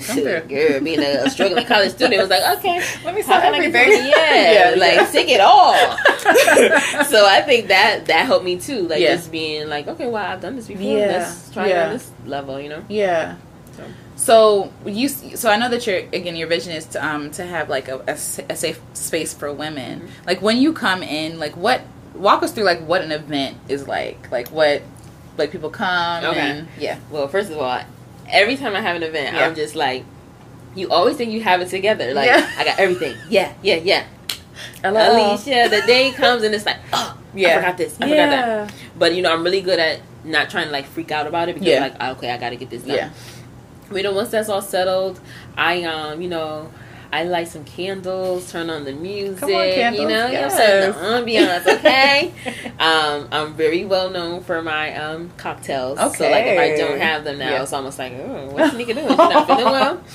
[0.47, 3.59] girl, being a, a struggling college student, was like, okay, Let me sell can I
[3.59, 4.05] get everything.
[4.09, 5.05] Yeah, Yeah, like yeah.
[5.11, 5.73] take it all.
[7.05, 9.15] so I think that that helped me too, like Yeah.
[9.15, 10.83] just being like, okay, well, I've done this before.
[10.83, 11.85] Yeah, Let's try it yeah.
[11.87, 12.83] on this level, you know.
[12.89, 13.35] Yeah.
[13.75, 13.83] So.
[14.15, 17.69] So you, so I know that your again your vision is to um to have
[17.69, 18.13] like a, a,
[18.51, 20.01] a safe space for women.
[20.01, 20.27] Mm-hmm.
[20.27, 21.81] Like when you come in, like what
[22.15, 24.81] walk us through like what an event is like, like what
[25.39, 26.39] like people come Okay.
[26.39, 27.81] and yeah Well, first of all,
[28.29, 29.45] every time I have an event, Yeah.
[29.47, 30.03] I'm just like,
[30.75, 32.13] you always think you have it together.
[32.13, 32.47] Like Yeah.
[32.57, 33.15] I got everything.
[33.29, 34.03] Yeah, yeah, yeah.
[34.83, 34.99] Hello.
[34.99, 37.49] Alecia, the day comes and it's like, oh, Yeah.
[37.49, 37.93] I forgot this.
[37.99, 38.73] I forgot that.
[38.97, 41.55] But you know, I'm really good at not trying to like freak out about it
[41.55, 41.79] because Yeah.
[41.81, 42.95] like, okay, I got to get this done.
[42.95, 43.09] Yeah.
[43.91, 45.19] You know, once that's all settled,
[45.57, 46.69] I um, you know,
[47.11, 49.41] I light some candles, turn on the music.
[49.43, 49.49] On.
[49.49, 50.93] You know, you know, Yes.
[50.95, 51.77] the ambiance.
[51.79, 52.31] Okay.
[52.79, 55.97] um, I'm very well known for my um cocktails.
[55.97, 57.63] So like, if I don't have them now, Yeah.
[57.63, 59.07] it's almost like, oh, what's Nika doing?
[59.07, 60.01] She's not feeling well.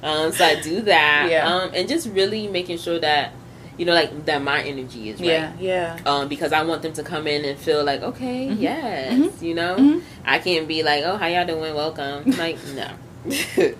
[0.00, 1.26] Um, so I do that.
[1.28, 1.52] Yeah.
[1.52, 3.32] Um, and just really making sure that,
[3.76, 5.98] you know, like that my energy is right Yeah, yeah.
[6.06, 8.60] um, because I want them to come in and feel like, okay, Mhm.
[8.60, 9.42] yes, Mhm.
[9.42, 10.02] you know, Mhm.
[10.24, 11.74] I can't be like, oh, how y'all doing?
[11.74, 12.30] Welcome.
[12.38, 12.88] Like, no,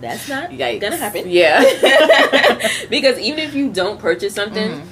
[0.00, 0.80] that's not Yikes.
[0.80, 1.24] gonna happen.
[1.28, 1.62] Yeah.
[2.90, 4.82] because even if you don't purchase something, Mhm.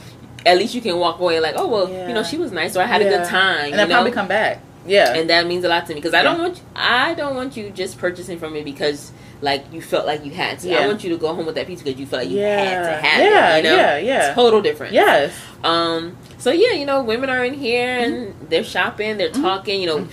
[0.45, 2.09] at least you can walk away like, oh, well, Yeah.
[2.09, 3.87] you know, she was nice, or I had a good time, and you know.
[3.87, 4.61] probably come back.
[4.89, 5.15] Yeah.
[5.15, 6.43] and that means a lot to me because I don't Yeah.
[6.43, 9.11] want I don't want you just purchasing from me because
[9.43, 10.69] like you felt like you had to.
[10.69, 10.85] Yeah.
[10.85, 12.61] I want you to go home with that piece because you felt like you yeah.
[12.63, 13.65] had to have yeah, it.
[13.65, 14.35] You know, yeah, yeah.
[14.35, 14.93] total difference.
[14.93, 15.33] Yes.
[15.65, 16.17] Um.
[16.39, 18.47] So yeah, you know, women are in here and Mm-hmm.
[18.49, 19.81] they're shopping, they're talking.
[19.81, 20.09] You know,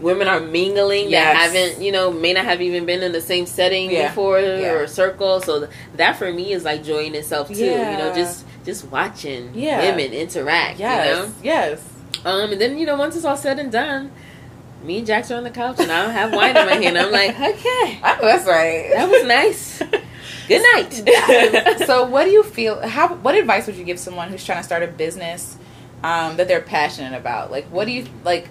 [0.00, 1.34] women are mingling Yes.
[1.34, 4.08] that haven't, you know, may not have even been in the same setting Yeah.
[4.08, 4.72] before Yeah.
[4.72, 5.40] or circle.
[5.40, 7.54] So that for me is like joy in itself too.
[7.64, 7.92] yeah.
[7.92, 10.78] You know, just just watching women interact.
[10.78, 11.06] Yes.
[11.06, 11.32] You know.
[11.42, 11.80] Yes.
[12.24, 14.10] Um, and then you know, once it's all said and done,
[14.84, 16.96] me and Jax are on the couch, and I don't have wine in my hand.
[16.98, 18.90] I'm like, okay, Oh, that's right.
[18.94, 19.82] that was nice.
[20.48, 21.84] Good night.
[21.86, 24.64] so what do you feel how what advice would you give someone who's trying to
[24.64, 25.56] start a business
[26.02, 28.48] um, that they're passionate about like what do you like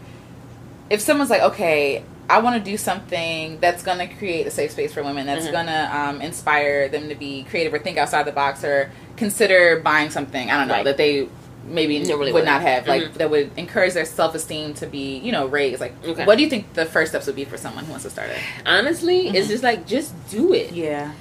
[0.90, 4.72] if someone's like okay i want to do something that's going to create a safe
[4.72, 5.52] space for women that's Mhm.
[5.52, 9.80] going to um, inspire them to be creative or think outside the box or consider
[9.80, 10.86] buying something i don't know Right.
[10.86, 11.28] that they
[11.66, 12.86] maybe No, really would not wouldn't.
[12.86, 13.14] have like Mhm.
[13.16, 16.26] that would encourage their self-esteem to be you know raised like Okay.
[16.26, 18.30] what do you think the first steps would be for someone who wants to start
[18.30, 19.52] it Honestly, it's Mhm.
[19.52, 20.72] just like just do it.
[20.72, 21.12] yeah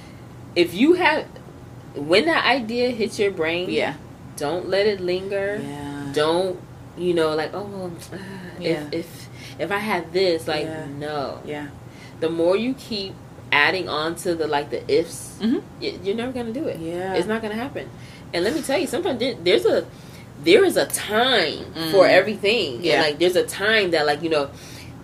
[0.55, 1.25] If you have,
[1.95, 3.93] when that idea hits your brain, yeah
[4.37, 5.59] don't let it linger.
[5.61, 6.57] yeah Don't
[6.97, 8.17] you know like oh, uh,
[8.59, 8.69] Yeah.
[8.91, 9.26] if if
[9.59, 10.85] if I had this, like Yeah.
[10.97, 11.39] no.
[11.45, 11.67] yeah
[12.19, 13.13] The more you keep
[13.51, 15.61] adding on to the like the ifs, Mhm.
[15.81, 16.79] y- you're never gonna do it.
[16.79, 17.13] Yeah.
[17.13, 17.89] it's not gonna happen.
[18.33, 19.85] And let me tell you, sometimes there's a
[20.43, 21.91] there is a time Mm.
[21.91, 22.79] for everything.
[22.83, 22.93] Yeah.
[22.93, 24.49] And like there's a time that like you know.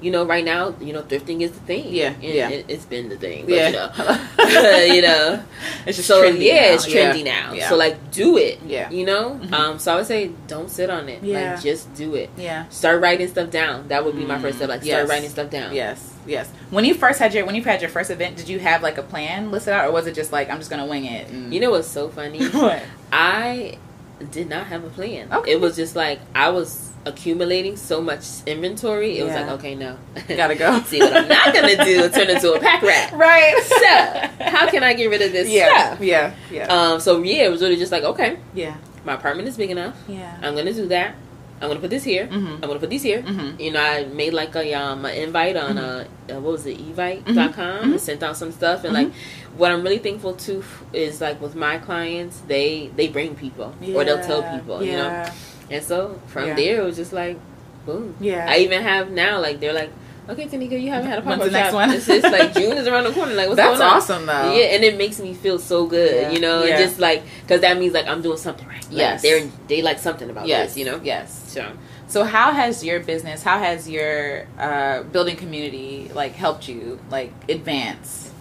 [0.04, 1.86] You know, right now, you know, thrifting is the thing.
[1.94, 2.50] Yeah, And yeah.
[2.50, 3.46] It, it's been the thing.
[3.46, 3.68] But, Yeah.
[3.70, 5.44] You know, you know.
[5.86, 6.74] It's just so trendy yeah, now.
[6.76, 7.54] it's trendy now.
[7.54, 7.70] Yeah.
[7.70, 8.60] So like, do it.
[8.66, 8.90] Yeah.
[8.90, 9.40] You know.
[9.42, 9.54] Mhm.
[9.54, 9.80] Um.
[9.80, 11.24] So I would say, don't sit on it.
[11.24, 11.54] Yeah.
[11.54, 12.30] Like, just do it.
[12.38, 12.68] yeah.
[12.70, 13.88] Start writing stuff down.
[13.90, 14.70] That would be my first step.
[14.70, 14.96] Like, Mm, yes.
[14.96, 15.74] start writing stuff down.
[15.74, 16.50] Yes, yes.
[16.70, 18.98] When you first had your when you had your first event, did you have like
[18.98, 21.30] a plan listed out, or was it just like I'm just gonna wing it?
[21.30, 21.54] And...
[21.54, 22.46] You know what's so funny?
[22.50, 22.82] what?
[23.12, 23.78] I
[24.32, 25.32] did not have a plan.
[25.34, 25.52] Okay.
[25.52, 29.18] It was just like I was accumulating so much inventory.
[29.20, 29.98] It was like, okay, no,
[30.28, 30.80] Gotta go.
[30.86, 32.10] See what I'm not gonna do?
[32.10, 33.14] Turn into a pack rat.
[33.18, 33.62] Right.
[33.64, 35.68] So how can I get rid of this Yeah.
[35.96, 36.02] stuff?
[36.02, 36.34] Yeah.
[36.52, 36.68] Yeah.
[36.68, 37.00] Um.
[37.00, 38.76] So yeah, it was really just like, okay, yeah.
[39.06, 39.96] my apartment is big enough.
[40.08, 40.38] Yeah.
[40.42, 41.16] I'm gonna do that.
[41.62, 42.28] I'm gonna put this here.
[42.28, 42.56] Mhm.
[42.56, 43.22] I'm gonna put these here.
[43.22, 43.60] Mhm.
[43.60, 46.78] You know, I made like a um an invite on uh, uh what was it,
[46.78, 49.12] evite.com and sent out some stuff and like
[49.56, 54.04] what I'm really thankful to is like with my clients, they they bring people or
[54.04, 54.58] they'll tell Yeah.
[54.58, 55.26] people, you know.
[55.70, 56.56] And so from Yeah.
[56.56, 57.38] there it was just like
[57.86, 58.16] boom.
[58.20, 58.46] Yeah.
[58.50, 59.90] I even have now like they're like,
[60.30, 61.74] Okay, Taneaka, you haven't had a pop up the next shop.
[61.76, 61.92] one?
[61.92, 63.34] It's just like June is around the corner.
[63.34, 63.98] Like what's That's going on?
[63.98, 64.54] awesome though.
[64.56, 66.32] Yeah, and it makes me feel so good, Yeah.
[66.32, 66.76] you know, Yeah.
[66.76, 68.84] and just like because that means like I'm doing something right.
[68.86, 69.22] Like, Yes.
[69.22, 70.70] they're they like something about Yes.
[70.70, 71.02] this, you know.
[71.04, 71.44] Yes.
[71.48, 71.66] So
[72.08, 77.32] So how has your business, how has your uh, building community like helped you like
[77.50, 78.32] advance?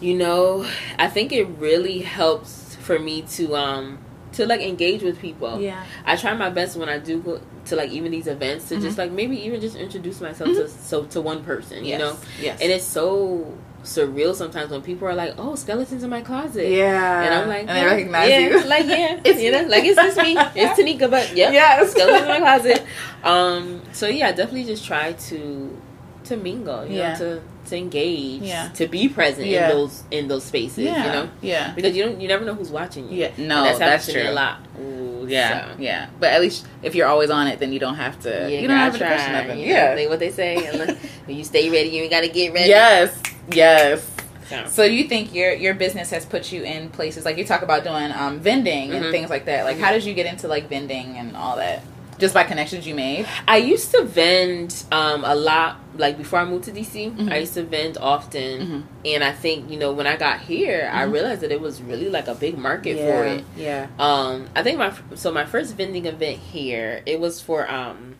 [0.00, 0.66] you know,
[0.98, 3.98] I think it really helps for me to um
[4.32, 5.60] to like engage with people.
[5.60, 5.84] Yeah.
[6.06, 8.96] I try my best when I do go to like even these events to just
[8.96, 8.98] Mhm.
[8.98, 10.56] like maybe even just introduce myself Mhm.
[10.56, 12.16] to so to one person, you know.
[12.40, 12.60] Yes.
[12.60, 13.46] And it's so
[13.84, 17.22] surreal sometimes when people are like, "Oh, skeletons in my closet." yeah.
[17.24, 18.64] And I'm like, and they "Oh, recognize yeah, you.
[18.64, 21.90] like yeah, It's you know, like it's just me, it's Taneaka, but yeah, Yes.
[21.90, 22.82] skeletons in my closet.
[23.24, 25.78] Um, so yeah, definitely just try to
[26.24, 27.12] to mingle, you Yeah.
[27.12, 27.40] know, to
[27.72, 28.68] to engage, Yeah.
[28.74, 29.70] to be present Yeah.
[29.70, 31.04] in those in those spaces, yeah.
[31.06, 31.72] you know, Yeah.
[31.74, 33.16] because you don't you never know who's watching you.
[33.22, 33.30] Yeah.
[33.38, 34.30] No, And that's, that's, to true.
[34.30, 34.58] a lot.
[34.80, 35.74] Ooh, yeah, So.
[35.78, 36.06] yeah.
[36.20, 38.28] But at least if you're always on it, then you don't have to.
[38.30, 39.58] Yeah, you don't have to question nothing.
[39.60, 39.94] you know, Yeah.
[39.94, 40.56] they- what they say.
[40.66, 40.96] unless-
[41.28, 42.68] you stay ready, you ain't gotta get ready.
[42.68, 43.10] Yes.
[43.50, 44.06] Yes.
[44.48, 47.62] So, So you think your your business has put you in places like you talk
[47.62, 49.10] about doing um, vending and Mhm.
[49.10, 49.64] things like that.
[49.64, 51.80] Like, how did you get into like vending and all that?
[52.22, 53.26] Just by connections you made.
[53.48, 55.78] I used to vend um, a lot.
[55.96, 57.32] Like before I moved to DC, Mhm.
[57.32, 58.82] I used to vend often, Mhm.
[59.12, 61.12] and I think you know when I got here, I Mhm.
[61.12, 63.42] realized that it was really like a big market for it.
[63.56, 63.88] Yeah.
[63.98, 68.14] Um, I think my so my first vending event here, it was for um,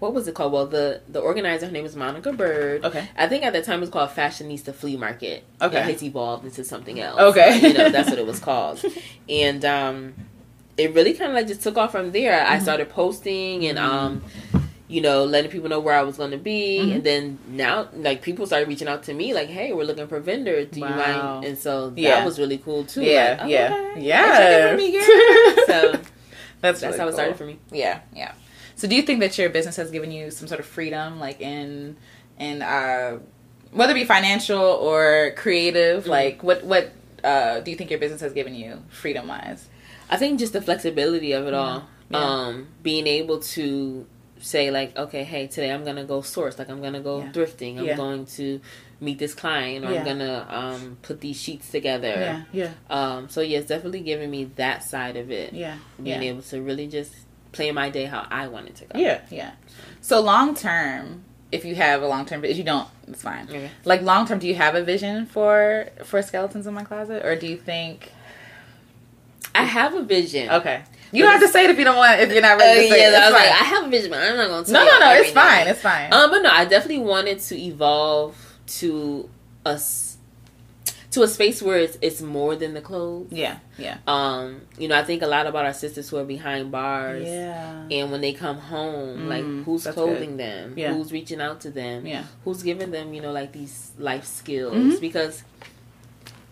[0.00, 0.52] what was it called?
[0.52, 2.84] Well, the the organizer, her name is Monica Bird.
[2.84, 3.08] Okay.
[3.16, 5.44] I think at the time it was called Fashionista Flea Market.
[5.62, 5.78] Okay.
[5.78, 7.18] It has evolved into something else.
[7.18, 7.58] Okay.
[7.68, 8.84] you know that's what it was called,
[9.30, 10.12] and um,
[10.76, 12.44] it really kind of like just took off from there.
[12.46, 12.62] I Mhm.
[12.62, 14.22] started posting and um,
[14.88, 16.94] you know, letting people know where I was going to be, Mhm.
[16.96, 20.20] and then now like people started reaching out to me like, "Hey, we're looking for
[20.20, 20.68] vendors.
[20.70, 22.24] Do you mind?" And so that Yeah.
[22.24, 23.02] was really cool too.
[23.02, 23.38] Yeah.
[23.40, 23.74] Like, yeah.
[23.92, 24.76] okay, Yeah.
[24.76, 24.92] me,
[25.66, 25.92] so
[26.60, 27.58] that's that's really how it started for me.
[27.72, 28.00] Yeah.
[28.14, 28.32] Yeah.
[28.76, 31.40] So do you think that your business has given you some sort of freedom, like
[31.40, 31.96] in
[32.38, 33.18] in uh,
[33.72, 36.04] whether it be financial or creative?
[36.04, 36.08] Mhm.
[36.08, 36.90] Like, what what
[37.24, 39.64] uh, do you think your business has given you freedom wise?
[40.10, 41.58] I think just the flexibility of it Yeah.
[41.58, 41.88] all.
[42.10, 42.18] Yeah.
[42.18, 44.06] Um, being able to
[44.38, 46.58] say like, okay, hey, today I'm gonna go source.
[46.58, 47.32] Like I'm gonna go Yeah.
[47.32, 47.78] thrifting.
[47.78, 48.60] I'm going to
[49.00, 49.88] meet this client, or.
[49.88, 52.08] I'm gonna um, put these sheets together.
[52.08, 52.42] Yeah.
[52.52, 52.70] Yeah.
[52.90, 55.52] Um, so yeah, it's definitely giving me that side of it.
[55.52, 55.76] Yeah.
[56.02, 57.12] Being able to really just
[57.52, 58.98] play my day how I want it to go.
[58.98, 59.52] Yeah, yeah.
[60.00, 63.46] So long term, if you have a long term, if you don't, it's fine.
[63.48, 63.70] Okay.
[63.84, 67.34] Like long term, do you have a vision for for skeletons in my closet, or
[67.36, 68.12] do you think?
[69.54, 70.50] I have a vision.
[70.50, 70.82] Okay,
[71.12, 72.20] You don't have to say it if you don't want.
[72.20, 73.22] If you're not Uh, ready to say yeah, it.
[73.22, 73.48] I was like.
[73.50, 74.64] I have a vision, but I'm not gonna.
[74.64, 75.10] Tell no, no, no.
[75.12, 75.34] It's everything.
[75.34, 75.66] fine.
[75.68, 76.12] It's fine.
[76.12, 78.36] Um, but no, I definitely wanted to evolve
[78.66, 79.28] to
[79.66, 80.16] a s-
[81.12, 83.28] to a space where it's it's more than the clothes.
[83.30, 86.72] yeah, yeah, Um, you know, I think a lot about our sisters who are behind
[86.72, 87.24] bars.
[87.28, 90.74] yeah, And when they come home, Mm, like who's clothing them?
[90.76, 90.92] Yeah.
[90.92, 92.04] Who's reaching out to them?
[92.04, 92.24] yeah.
[92.44, 94.74] Who's giving them, you know, like these life skills?
[94.74, 95.00] Mhm.
[95.00, 95.44] Because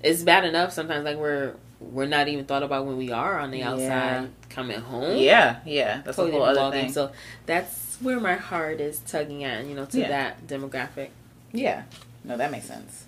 [0.00, 1.54] it's bad enough sometimes like we're
[1.90, 3.70] we're not even thought about when we are on the Yeah.
[3.70, 5.16] outside coming home.
[5.18, 6.02] Yeah, yeah.
[6.04, 6.92] That's a Totally whole other thing.
[6.92, 7.10] So
[7.46, 10.08] that's where my heart is tugging at, you know, to Yeah.
[10.08, 11.08] that demographic.
[11.52, 11.82] Yeah.
[12.24, 13.04] No, that makes sense.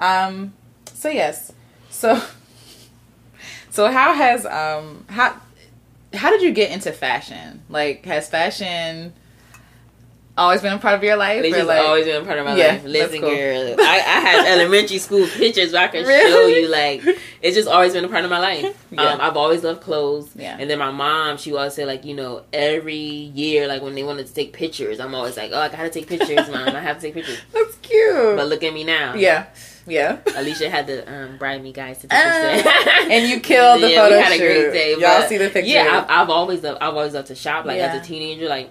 [0.00, 0.52] Um
[0.94, 1.52] so yes.
[1.90, 2.20] So
[3.70, 5.36] so how has um how
[6.14, 7.62] how did you get into fashion?
[7.68, 9.12] Like has fashion
[10.36, 11.42] always been a part of your life?
[11.44, 12.84] It's like- always been a part of my Yeah, life.
[12.84, 13.30] Listen, cool.
[13.30, 16.68] girl, I, I have elementary school pictures where I can show you.
[16.68, 17.02] Like,
[17.42, 18.74] it's just always been a part of my life.
[18.90, 19.02] Yeah.
[19.02, 20.30] Um, I've always loved clothes.
[20.34, 20.56] Yeah.
[20.58, 24.02] And then my mom, she always say, like, you know, every year, like when they
[24.02, 26.68] wanted to take pictures, I'm always like, oh, I gotta take pictures, mom.
[26.70, 27.38] I have to take pictures.
[27.52, 28.36] That's cute.
[28.36, 29.14] But look at me now.
[29.14, 29.46] yeah.
[29.86, 30.16] Yeah.
[30.26, 33.06] Alecia had to um, bribe me guys to take Ah, pictures.
[33.10, 34.38] and you killed the yeah, photo we had a shoot.
[34.70, 34.96] great day.
[34.98, 35.70] Y'all see the picture.
[35.70, 37.64] Yeah, I've, I've always loved, I've always loved to shop.
[37.64, 37.92] Like Yeah.
[37.94, 38.70] as a teenager, like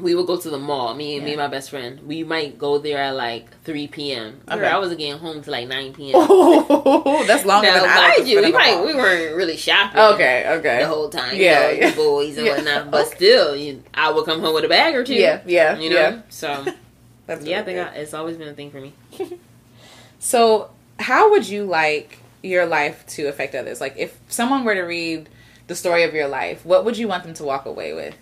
[0.00, 0.94] we would go to the mall.
[0.94, 2.00] Me and me and my best friend.
[2.06, 4.40] We might go there at like three p.m.
[4.46, 4.66] Girl, Okay.
[4.68, 6.14] I wasn't getting home till like nine p.m.
[6.30, 8.86] Oh, that's longer now, than I mind you, we might mall.
[8.86, 9.98] we weren't really shopping.
[10.00, 10.78] Okay, okay.
[10.80, 11.94] The whole time, Yeah, you know, yeah.
[11.94, 12.54] boys and Yeah.
[12.56, 12.90] whatnot.
[12.90, 13.16] But Okay.
[13.16, 15.14] still, you, I would come home with a bag or two.
[15.14, 15.96] Yeah, yeah, you know.
[15.96, 16.20] yeah.
[16.28, 16.64] So
[17.26, 17.78] That's yeah, I think.
[17.78, 18.92] I, it's always been a thing for me.
[20.18, 23.80] So, how would you like your life to affect others?
[23.80, 25.28] Like, if someone were to read
[25.66, 28.14] the story of your life, what would you want them to walk away with?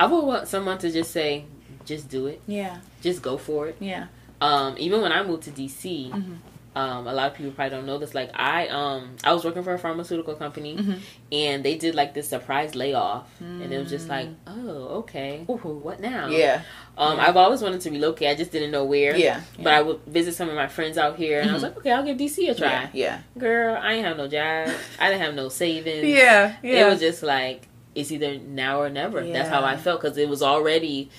[0.00, 1.44] I would want someone to just say,
[1.84, 3.76] just do it, Yeah, just go for it.
[3.80, 4.06] yeah,
[4.40, 6.36] Um, even when I moved to DC, Mhm.
[6.74, 8.14] um, a lot of people probably don't know this.
[8.14, 10.98] Like I, um, I was working for a pharmaceutical company, Mhm.
[11.32, 14.34] and they did like this surprise layoff, and it was just like, Mm.
[14.46, 14.70] oh,
[15.00, 16.28] okay, Ooh, what now?
[16.28, 16.62] yeah,
[16.96, 17.28] Um, Yeah.
[17.28, 18.28] I've always wanted to relocate.
[18.28, 19.14] I just didn't know where.
[19.16, 19.40] yeah.
[19.58, 21.66] But I would visit some of my friends out here, and I was Mhm.
[21.68, 22.68] like, okay, I'll give DC a try.
[22.72, 24.70] yeah, yeah, Girl, I ain't have no job.
[24.98, 26.06] I didn't have no savings.
[26.06, 26.86] yeah, yeah.
[26.86, 29.24] It was just like it's either now or never.
[29.26, 31.10] That's how I felt because it was already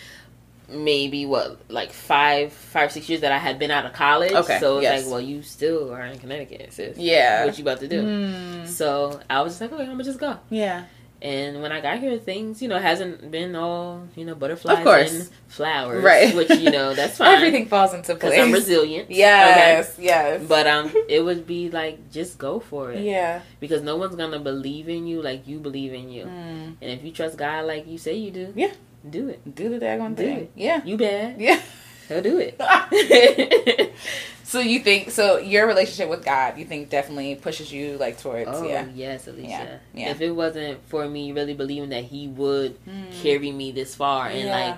[0.69, 4.31] maybe what like five, five, six years that I had been out of college.
[4.31, 5.03] Okay, so it's yes.
[5.03, 6.97] like, well, you still are in Connecticut, sis.
[6.97, 7.45] yeah.
[7.45, 8.01] What you about to do?
[8.03, 10.37] Mm, So I was just like, okay, I'm gonna just go.
[10.49, 10.85] yeah,
[11.23, 14.83] And when I got here, things you know hasn't been all you know butterflies Of
[14.83, 15.13] course.
[15.13, 16.33] and flowers, Right.
[16.35, 17.35] Which you know that's fine.
[17.37, 18.39] everything falls into place.
[18.39, 19.11] I'm resilient.
[19.23, 20.41] Yes, yes.
[20.47, 24.39] But um, it would be like just go for it yeah, because no one's gonna
[24.39, 26.25] believe in you like you believe in you.
[26.25, 28.71] mm, And if you trust God like you say you do, Yeah.
[29.07, 29.39] do it.
[29.55, 30.37] do the daggone Do thing.
[30.39, 30.51] it.
[30.55, 31.61] Yeah, You bad, yeah.
[32.09, 32.57] he'll do it.
[34.51, 35.37] so you think so?
[35.37, 38.85] Your relationship with God, you think, definitely pushes you like towards oh yeah.
[38.93, 39.47] yes, Alecia.
[39.47, 39.77] Yeah.
[39.93, 40.09] Yeah.
[40.11, 43.11] If it wasn't for me really believing that He would Mm.
[43.23, 44.55] carry me this far and Yeah.
[44.59, 44.77] like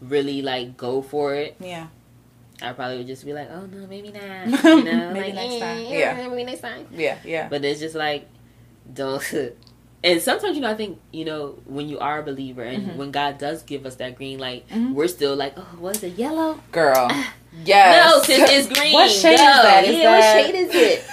[0.00, 1.88] really like go for it, Yeah.
[2.62, 4.22] I probably would just be like, oh no, maybe not.
[4.64, 5.80] You know, Maybe like, next time.
[5.82, 6.28] yeah, Yeah.
[6.28, 6.86] maybe next time.
[6.94, 7.48] Yeah, yeah.
[7.48, 8.28] But it's just like,
[8.86, 9.22] don't.
[10.04, 12.96] And sometimes, you know, I think, you know, when you are a believer and Mhm.
[12.96, 14.94] when God does give us that green light, Mhm.
[14.94, 16.60] we're still like, oh, was it yellow?
[16.70, 17.10] Girl.
[17.64, 18.10] Yes.
[18.14, 18.92] No, sis, it's green.
[18.92, 19.84] What shade is that?
[19.84, 21.04] Is yeah, that- what shade is it?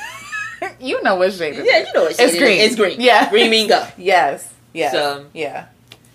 [0.79, 1.87] you know what shade it yeah, is.
[1.87, 2.41] you know what shade It's it is.
[2.41, 2.59] green.
[2.61, 3.01] It's green.
[3.01, 3.29] Yeah.
[3.29, 3.85] Green mean go.
[3.97, 4.51] Yes.
[4.73, 4.91] Yes.
[4.91, 5.67] So, yeah.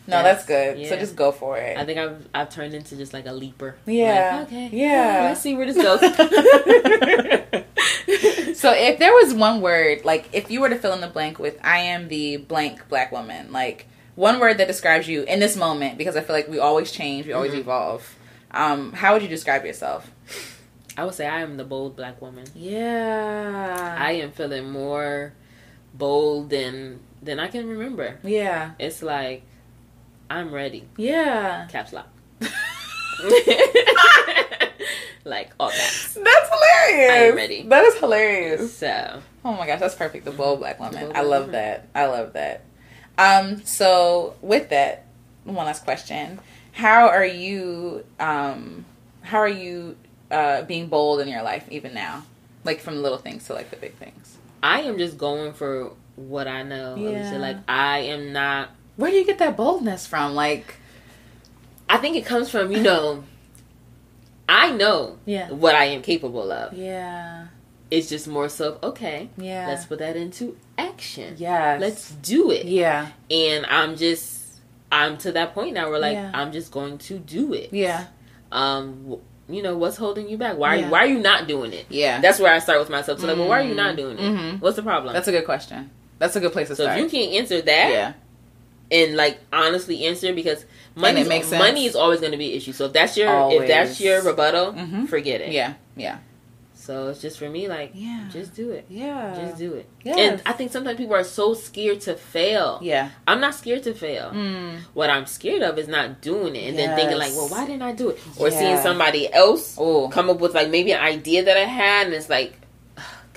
[0.07, 0.25] No, Yes.
[0.25, 0.87] that's good.
[0.89, 1.77] So just go for it.
[1.79, 3.77] I think I've, I've turned into just like a leaper.
[3.87, 4.39] Yeah.
[4.41, 4.69] Like, okay.
[4.73, 5.27] Yeah.
[5.29, 6.01] Let's see where this goes.
[8.59, 11.39] so if there was one word, like if you were to fill in the blank
[11.39, 15.57] with I am the blank black woman, like one word that describes you in this
[15.57, 17.59] moment, because I feel like we always change, we always Mhm.
[17.61, 18.17] evolve.
[18.53, 20.11] Um, how would you describe yourself?
[20.97, 22.45] I would say I am the bold black woman.
[22.55, 23.97] Yeah.
[23.99, 25.33] I am feeling more
[25.95, 28.19] bold than than I can remember.
[28.23, 28.73] yeah.
[28.79, 29.43] It's like
[30.29, 30.89] I'm ready.
[30.97, 31.67] Yeah.
[31.71, 32.09] Caps lock.
[35.25, 36.15] like all caps.
[36.15, 37.13] That's hilarious.
[37.13, 37.63] I am ready.
[37.65, 38.77] That is hilarious.
[38.77, 40.25] So Oh my gosh, that's perfect.
[40.25, 41.01] The bold black woman.
[41.01, 41.53] bold I love woman.
[41.53, 41.89] that.
[41.95, 42.65] I love that.
[43.19, 45.07] Um, so with that,
[45.45, 46.41] one last question.
[46.81, 48.87] How are you um
[49.21, 49.97] how are you
[50.31, 52.25] uh being bold in your life even now?
[52.65, 54.39] Like from little things to like the big things.
[54.63, 56.97] I am just going for what I know.
[56.97, 57.37] Yeah.
[57.37, 60.35] Like I am not Where do you get that boldness from?
[60.35, 60.77] Like
[61.87, 63.25] I think it comes from, you know,
[64.49, 65.51] I know Yeah.
[65.51, 66.73] what I am capable of.
[66.73, 67.49] Yeah.
[67.91, 69.67] It's just more so okay, Yeah.
[69.69, 71.35] let's put that into action.
[71.37, 72.65] yeah Let's do it.
[72.67, 73.09] Yeah.
[73.31, 74.40] And I'm just
[74.93, 76.31] I'm to that point now where like Yeah.
[76.35, 77.71] I'm just going to do it.
[77.73, 78.07] Yeah.
[78.53, 79.17] Um
[79.49, 80.57] you know, what's holding you back?
[80.57, 80.85] Why are Yeah.
[80.87, 81.87] you, why are you not doing it?
[81.89, 82.21] Yeah.
[82.21, 83.19] That's where I start with myself.
[83.21, 84.23] So like, well, why are you not doing it?
[84.23, 84.61] Mhm.
[84.61, 85.13] What's the problem?
[85.13, 85.91] That's a good question.
[86.21, 86.99] That's a good place to So start.
[86.99, 88.13] So if you can't answer that yeah.
[88.93, 90.65] and like honestly answer because
[90.95, 91.61] money makes sense.
[91.61, 92.73] money is always going to be an issue.
[92.73, 95.09] So if that's your if that's your rebuttal, Mhm.
[95.09, 95.51] forget it.
[95.53, 95.75] Yeah.
[95.97, 96.19] Yeah.
[96.81, 98.25] So it's just for me like Yeah.
[98.33, 98.87] just do it.
[98.89, 99.35] Yeah.
[99.39, 99.87] Just do it.
[100.03, 100.19] Yes.
[100.19, 102.79] And I think sometimes people are so scared to fail.
[102.83, 103.11] Yeah.
[103.29, 104.31] I'm not scared to fail.
[104.31, 104.79] Mm.
[104.95, 107.83] What I'm scared of is not doing it and then thinking like, well, why didn't
[107.83, 108.19] I do it?
[108.39, 110.09] Or seeing somebody else Oh.
[110.09, 112.55] come up with like maybe an idea that I had and it's like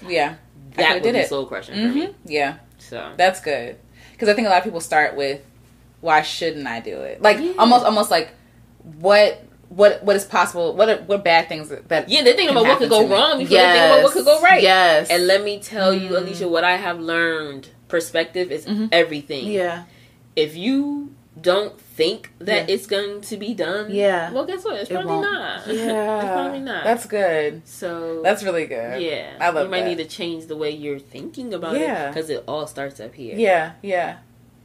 [0.08, 0.36] Yeah.
[0.78, 1.30] I that would did be it.
[1.30, 2.16] soul crushing for hmm me.
[2.26, 2.56] Yeah.
[2.78, 3.76] So That's good.
[4.14, 5.42] Because I think a lot of people start with,
[6.00, 7.22] why shouldn't I do it?
[7.22, 7.54] Like Yeah.
[7.60, 8.30] almost, almost like,
[9.00, 9.44] what,
[9.76, 10.76] what, what is possible?
[10.76, 12.10] What, are, what bad things that?
[12.10, 14.42] yeah, they're thinking about what could go wrong before they think about what could go
[14.42, 14.62] right.
[14.62, 15.10] Yes.
[15.10, 16.28] And let me tell you, Mm.
[16.28, 17.70] Alecia, what I have learned.
[17.88, 18.90] Perspective is Mhm.
[18.92, 19.46] everything.
[19.48, 19.84] yeah.
[20.36, 22.74] If you don't think that Yeah.
[22.76, 24.32] it's going to be done, Yeah.
[24.32, 24.76] well, guess what?
[24.80, 25.32] It's It probably won't.
[25.32, 25.68] not.
[25.68, 25.74] Yeah.
[26.22, 26.84] it's probably not.
[26.84, 27.62] That's good.
[27.66, 28.22] so.
[28.24, 29.02] That's really good.
[29.02, 29.32] yeah.
[29.40, 29.90] I love You might that.
[29.90, 32.06] need to change the way you're thinking about Yeah.
[32.10, 33.36] it because it all starts up here.
[33.36, 33.72] Yeah.
[33.82, 34.18] Yeah.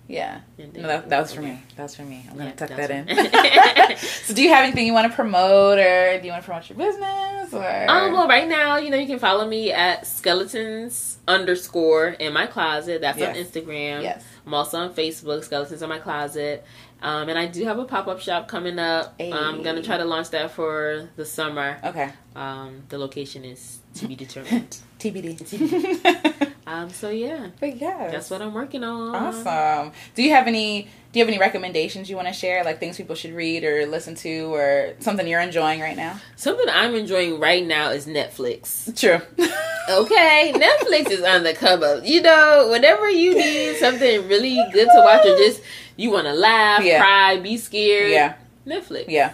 [0.09, 0.41] Yeah.
[0.57, 1.63] No, that, that was for me.
[1.77, 2.27] That was for me.
[2.31, 3.97] I'm gonna tuck that's that in.
[4.25, 6.69] so, do you have anything you want to promote, or do you want to promote
[6.71, 7.91] your business, or?
[7.91, 12.47] Um, well, right now, you know, you can follow me at skeletons underscore in my
[12.47, 13.03] closet.
[13.03, 14.03] That's on Instagram.
[14.03, 14.25] yes.
[14.47, 16.65] I'm also on Facebook, Skeletons in My Closet.
[17.03, 19.15] Um, and I do have a pop up shop coming up.
[19.19, 19.31] Hey.
[19.31, 21.79] I'm going to try to launch that for the summer.
[21.85, 22.11] Okay.
[22.35, 24.77] Um, the location is to be determined.
[24.99, 26.53] TBD.
[26.67, 29.15] um, so, yeah, but yeah, that's what I'm working on.
[29.15, 29.93] Awesome.
[30.15, 30.89] Do you have any?
[31.11, 33.87] Do you have any recommendations you want to share, like things people should read or
[33.87, 36.21] listen to, or something you're enjoying right now?
[36.37, 38.95] Something I'm enjoying right now is Netflix.
[38.99, 39.21] True.
[39.91, 42.05] Okay, Netflix is on the come up.
[42.05, 45.63] You know, whenever you need something really good to watch or just
[45.97, 47.01] you want to laugh, Yeah.
[47.01, 48.35] cry, be scared, yeah.
[48.67, 49.07] Netflix.
[49.09, 49.33] Yeah.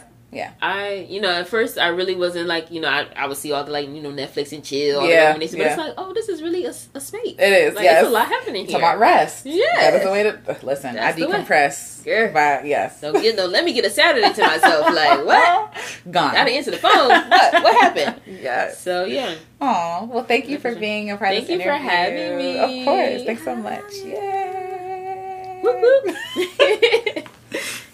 [0.61, 3.53] I, you know, at first I really wasn't like, you know, I, I would see
[3.53, 6.13] all the like, you know, Netflix and chill, all the Yeah, but it's like, oh,
[6.13, 7.37] this is really a, a space.
[7.39, 7.75] It is.
[7.75, 8.03] Like, yes.
[8.03, 8.79] it's a lot happening here.
[8.79, 9.47] about rest.
[9.47, 9.65] Yeah.
[9.77, 10.95] That is the way to listen.
[10.95, 12.05] That's I decompress.
[12.05, 12.33] Girl.
[12.33, 13.01] By, yes.
[13.01, 14.85] So you know, let me get a Saturday to myself.
[14.95, 15.75] Like what?
[16.11, 16.35] Gone.
[16.35, 17.09] Gotta answer the phone.
[17.09, 17.63] What?
[17.63, 18.21] What happened?
[18.27, 18.81] Yes.
[18.81, 21.71] So yeah, Oh well, thank you for being a part Thank of this you for
[21.71, 21.89] interview.
[21.89, 22.59] having me.
[22.59, 23.25] Of course.
[23.25, 23.93] Thanks so much.
[23.95, 25.61] Yay.
[25.63, 26.15] Whoop, whoop.